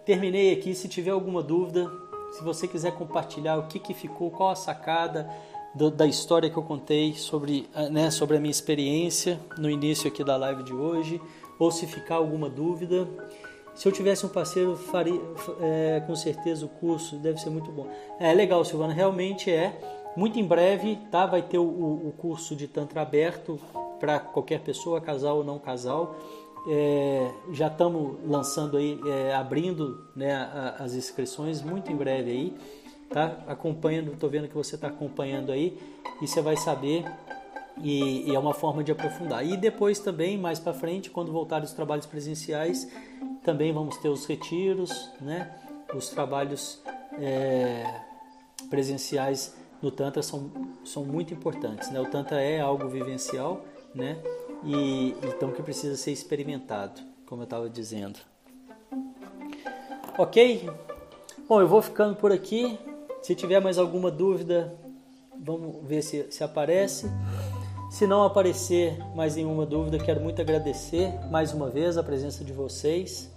Terminei 0.05 0.53
aqui. 0.53 0.75
Se 0.75 0.89
tiver 0.89 1.13
alguma 1.13 1.43
dúvida, 1.43 1.91
se 2.33 2.45
você 2.45 2.69
quiser 2.69 2.93
compartilhar 2.93 3.57
o 3.57 3.67
que, 3.67 3.79
que 3.79 3.95
ficou, 3.95 4.31
qual 4.31 4.51
a 4.51 4.55
sacada 4.55 5.31
do, 5.75 5.91
da 5.91 6.07
história 6.07 6.51
que 6.51 6.57
eu 6.57 6.63
contei 6.63 7.15
sobre, 7.15 7.69
né, 7.91 8.11
sobre 8.11 8.37
a 8.37 8.41
minha 8.41 8.51
experiência 8.51 9.41
no 9.59 9.71
início 9.71 10.09
aqui 10.09 10.23
da 10.23 10.37
live 10.37 10.63
de 10.63 10.73
hoje, 10.73 11.21
ou 11.59 11.71
se 11.71 11.87
ficar 11.87 12.17
alguma 12.17 12.49
dúvida. 12.49 13.09
Se 13.75 13.89
eu 13.89 13.93
tivesse 13.93 14.25
um 14.25 14.29
parceiro, 14.29 14.77
faria 14.77 15.21
é, 15.61 16.03
com 16.07 16.15
certeza 16.15 16.65
o 16.65 16.69
curso, 16.69 17.17
deve 17.17 17.41
ser 17.41 17.51
muito 17.51 17.73
bom. 17.73 17.89
É 18.21 18.33
legal, 18.33 18.65
Silvana, 18.65 18.93
realmente 18.93 19.51
é. 19.51 19.77
Muito 20.17 20.39
em 20.39 20.47
breve, 20.47 20.97
tá? 21.11 21.27
Vai 21.27 21.43
ter 21.43 21.59
o, 21.59 21.63
o 21.65 22.15
curso 22.17 22.55
de 22.55 22.69
Tantra 22.69 23.03
aberto 23.03 23.59
para 23.99 24.21
qualquer 24.21 24.61
pessoa, 24.61 25.01
casal 25.01 25.39
ou 25.39 25.45
não 25.45 25.59
casal. 25.59 26.17
É, 26.69 27.31
já 27.53 27.67
estamos 27.67 28.17
lançando 28.25 28.77
aí, 28.77 28.99
é, 29.07 29.35
abrindo 29.35 30.07
né, 30.17 30.35
as 30.79 30.95
inscrições 30.95 31.61
muito 31.61 31.93
em 31.93 31.97
breve 31.97 32.31
aí, 32.31 32.57
tá? 33.11 33.39
Acompanhando, 33.47 34.13
estou 34.13 34.31
vendo 34.31 34.49
que 34.49 34.55
você 34.55 34.77
está 34.77 34.89
acompanhando 34.89 35.53
aí 35.53 35.79
e 36.23 36.27
você 36.27 36.41
vai 36.41 36.57
saber 36.57 37.05
e, 37.83 38.31
e, 38.31 38.35
é 38.35 38.39
uma 38.39 38.55
forma 38.55 38.85
de 38.85 38.93
aprofundar. 38.93 39.45
E 39.45 39.57
depois 39.57 39.99
também, 39.99 40.39
mais 40.39 40.59
para 40.59 40.73
frente, 40.73 41.11
quando 41.11 41.33
voltarem 41.33 41.65
os 41.65 41.73
trabalhos 41.73 42.07
presenciais, 42.07 42.89
também 43.43 43.73
vamos 43.73 43.99
ter 43.99 44.09
os 44.09 44.25
retiros, 44.25 45.11
né? 45.21 45.51
Os 45.95 46.09
trabalhos 46.09 46.81
é, 47.19 47.85
presenciais 48.71 49.55
no 49.85 49.91
Tantra 49.91 50.23
são, 50.23 50.51
são 50.85 51.05
muito 51.05 51.33
importantes, 51.33 51.91
né? 51.91 52.01
O 52.01 52.07
Tantra 52.07 52.41
é 52.41 52.61
algo 52.61 52.89
vivencial 52.89 53.65
né? 53.95 54.19
E 54.65 55.15
então 55.23 55.53
que 55.53 55.63
precisa 55.63 55.97
ser 55.97 56.11
experimentado, 56.11 57.01
como 57.27 57.43
eu 57.43 57.45
estava 57.45 57.71
dizendo. 57.71 58.19
Ok? 60.19 60.69
Bom, 61.49 61.61
eu 61.61 61.69
vou 61.69 61.81
ficando 61.81 62.17
por 62.17 62.33
aqui. 62.33 62.79
Se 63.23 63.35
tiver 63.35 63.61
mais 63.61 63.79
alguma 63.79 64.11
dúvida, 64.11 64.75
vamos 65.39 65.77
ver 65.87 66.03
se, 66.03 66.27
se 66.31 66.43
aparece. 66.43 67.11
Se 67.91 68.07
não 68.07 68.25
aparecer 68.25 68.99
mais 69.15 69.37
nenhuma 69.37 69.65
dúvida, 69.65 69.99
quero 69.99 70.21
muito 70.21 70.41
agradecer 70.41 71.13
mais 71.31 71.53
uma 71.53 71.71
vez 71.71 71.97
a 71.97 72.03
presença 72.03 72.45
de 72.45 72.53
vocês. 72.53 73.31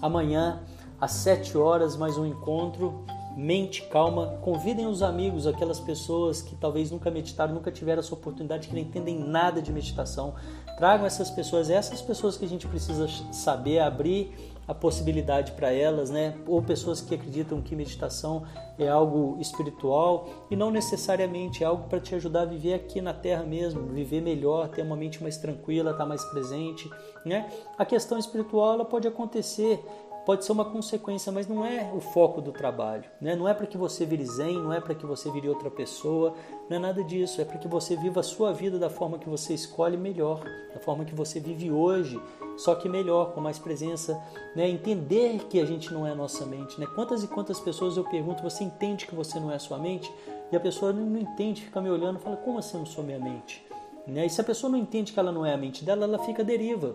Amanhã, 0.00 0.62
às 1.00 1.12
7 1.12 1.58
horas, 1.58 1.96
mais 1.96 2.16
um 2.16 2.24
encontro 2.24 3.04
mente 3.36 3.82
calma, 3.82 4.38
convidem 4.42 4.86
os 4.86 5.02
amigos, 5.02 5.46
aquelas 5.46 5.80
pessoas 5.80 6.40
que 6.40 6.54
talvez 6.54 6.90
nunca 6.90 7.10
meditaram, 7.10 7.52
nunca 7.52 7.70
tiveram 7.70 8.00
essa 8.00 8.14
oportunidade, 8.14 8.68
que 8.68 8.74
não 8.74 8.80
entendem 8.80 9.18
nada 9.18 9.60
de 9.60 9.72
meditação. 9.72 10.34
Tragam 10.76 11.06
essas 11.06 11.30
pessoas, 11.30 11.70
essas 11.70 12.00
pessoas 12.00 12.36
que 12.36 12.44
a 12.44 12.48
gente 12.48 12.66
precisa 12.66 13.06
saber 13.32 13.80
abrir 13.80 14.54
a 14.66 14.74
possibilidade 14.74 15.52
para 15.52 15.72
elas, 15.72 16.10
né? 16.10 16.36
Ou 16.46 16.62
pessoas 16.62 17.00
que 17.00 17.14
acreditam 17.14 17.60
que 17.60 17.76
meditação 17.76 18.44
é 18.78 18.88
algo 18.88 19.36
espiritual 19.40 20.28
e 20.50 20.56
não 20.56 20.70
necessariamente 20.70 21.62
é 21.62 21.66
algo 21.66 21.88
para 21.88 22.00
te 22.00 22.14
ajudar 22.14 22.42
a 22.42 22.46
viver 22.46 22.74
aqui 22.74 23.00
na 23.00 23.12
Terra 23.12 23.42
mesmo, 23.42 23.82
viver 23.88 24.22
melhor, 24.22 24.68
ter 24.68 24.82
uma 24.82 24.96
mente 24.96 25.22
mais 25.22 25.36
tranquila, 25.36 25.90
estar 25.90 26.04
tá 26.04 26.08
mais 26.08 26.24
presente, 26.24 26.90
né? 27.24 27.50
A 27.76 27.84
questão 27.84 28.18
espiritual 28.18 28.74
ela 28.74 28.84
pode 28.84 29.06
acontecer 29.06 29.84
pode 30.24 30.44
ser 30.44 30.52
uma 30.52 30.64
consequência, 30.64 31.30
mas 31.30 31.46
não 31.46 31.64
é 31.64 31.90
o 31.94 32.00
foco 32.00 32.40
do 32.40 32.52
trabalho. 32.52 33.04
Né? 33.20 33.36
Não 33.36 33.48
é 33.48 33.54
para 33.54 33.66
que 33.66 33.76
você 33.76 34.06
vire 34.06 34.24
zen, 34.24 34.58
não 34.58 34.72
é 34.72 34.80
para 34.80 34.94
que 34.94 35.04
você 35.04 35.30
vire 35.30 35.48
outra 35.48 35.70
pessoa, 35.70 36.34
não 36.68 36.76
é 36.76 36.80
nada 36.80 37.04
disso. 37.04 37.40
É 37.40 37.44
para 37.44 37.58
que 37.58 37.68
você 37.68 37.96
viva 37.96 38.20
a 38.20 38.22
sua 38.22 38.52
vida 38.52 38.78
da 38.78 38.88
forma 38.88 39.18
que 39.18 39.28
você 39.28 39.54
escolhe 39.54 39.96
melhor, 39.96 40.42
da 40.72 40.80
forma 40.80 41.04
que 41.04 41.14
você 41.14 41.38
vive 41.38 41.70
hoje, 41.70 42.20
só 42.56 42.74
que 42.74 42.88
melhor, 42.88 43.32
com 43.32 43.40
mais 43.40 43.58
presença. 43.58 44.20
Né? 44.56 44.68
Entender 44.68 45.46
que 45.48 45.60
a 45.60 45.66
gente 45.66 45.92
não 45.92 46.06
é 46.06 46.12
a 46.12 46.14
nossa 46.14 46.46
mente. 46.46 46.80
Né? 46.80 46.86
Quantas 46.94 47.22
e 47.22 47.28
quantas 47.28 47.60
pessoas 47.60 47.96
eu 47.96 48.04
pergunto, 48.04 48.42
você 48.42 48.64
entende 48.64 49.06
que 49.06 49.14
você 49.14 49.38
não 49.38 49.50
é 49.50 49.56
a 49.56 49.60
sua 49.60 49.78
mente? 49.78 50.12
E 50.50 50.56
a 50.56 50.60
pessoa 50.60 50.92
não 50.92 51.18
entende, 51.18 51.62
fica 51.62 51.80
me 51.80 51.90
olhando 51.90 52.18
e 52.18 52.22
fala, 52.22 52.36
como 52.36 52.58
assim 52.58 52.76
eu 52.76 52.80
não 52.80 52.86
sou 52.86 53.04
minha 53.04 53.18
mente? 53.18 53.64
Né? 54.06 54.26
E 54.26 54.30
se 54.30 54.40
a 54.40 54.44
pessoa 54.44 54.70
não 54.70 54.78
entende 54.78 55.12
que 55.12 55.18
ela 55.18 55.32
não 55.32 55.44
é 55.44 55.52
a 55.52 55.56
mente 55.56 55.84
dela, 55.84 56.04
ela 56.04 56.18
fica 56.18 56.44
deriva 56.44 56.94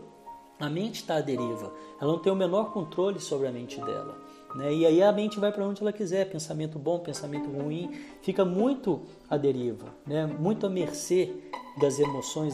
A 0.60 0.70
mente 0.70 0.95
está 0.95 1.16
à 1.16 1.22
deriva, 1.22 1.72
ela 2.01 2.12
não 2.12 2.20
tem 2.20 2.32
o 2.32 2.36
menor 2.36 2.74
controle 2.74 3.20
sobre 3.20 3.47
a 3.47 3.51
mente 3.51 3.80
dela. 3.82 4.18
Né? 4.55 4.74
E 4.74 4.86
aí 4.86 5.01
a 5.01 5.12
mente 5.12 5.39
vai 5.39 5.51
para 5.51 5.66
onde 5.66 5.82
ela 5.82 5.93
quiser, 5.93 6.30
pensamento 6.30 6.78
bom, 6.80 6.99
pensamento 6.99 7.49
ruim, 7.49 7.91
fica 8.22 8.43
muito 8.43 9.01
à 9.30 9.38
deriva, 9.38 9.86
né? 10.05 10.26
muito 10.26 10.66
à 10.66 10.70
mercê 10.70 11.32
das 11.80 11.99
emoções, 11.99 12.53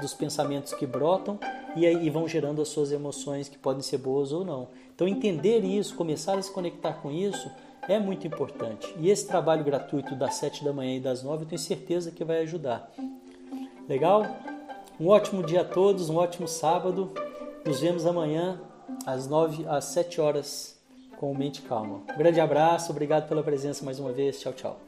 dos 0.00 0.14
pensamentos 0.14 0.72
que 0.72 0.86
brotam 0.86 1.38
e 1.76 1.86
aí 1.86 2.10
vão 2.10 2.26
gerando 2.26 2.60
as 2.60 2.68
suas 2.68 2.90
emoções 2.90 3.48
que 3.48 3.58
podem 3.58 3.82
ser 3.82 3.98
boas 3.98 4.32
ou 4.32 4.44
não. 4.44 4.68
Então 4.94 5.06
entender 5.06 5.60
isso, 5.60 5.94
começar 5.94 6.38
a 6.38 6.42
se 6.42 6.50
conectar 6.50 6.94
com 6.94 7.10
isso 7.10 7.50
é 7.88 7.98
muito 7.98 8.26
importante. 8.26 8.92
E 8.98 9.10
esse 9.10 9.26
trabalho 9.26 9.64
gratuito 9.64 10.14
das 10.14 10.34
7 10.36 10.64
da 10.64 10.72
manhã 10.72 10.96
e 10.96 11.00
das 11.00 11.22
9 11.22 11.44
eu 11.44 11.48
tenho 11.48 11.60
certeza 11.60 12.10
que 12.10 12.24
vai 12.24 12.38
ajudar. 12.38 12.90
Legal? 13.88 14.24
Um 14.98 15.08
ótimo 15.08 15.42
dia 15.42 15.60
a 15.60 15.64
todos, 15.64 16.08
um 16.08 16.16
ótimo 16.16 16.48
sábado. 16.48 17.12
Nos 17.64 17.80
vemos 17.80 18.04
amanhã 18.04 18.60
às 19.06 19.26
9 19.26 19.66
às 19.66 19.86
7 19.86 20.20
horas 20.20 20.78
com 21.16 21.34
mente 21.34 21.62
calma. 21.62 22.02
Um 22.12 22.18
grande 22.18 22.38
abraço, 22.38 22.90
obrigado 22.90 23.26
pela 23.26 23.42
presença 23.42 23.84
mais 23.84 23.98
uma 23.98 24.12
vez. 24.12 24.38
Tchau, 24.38 24.52
tchau. 24.52 24.80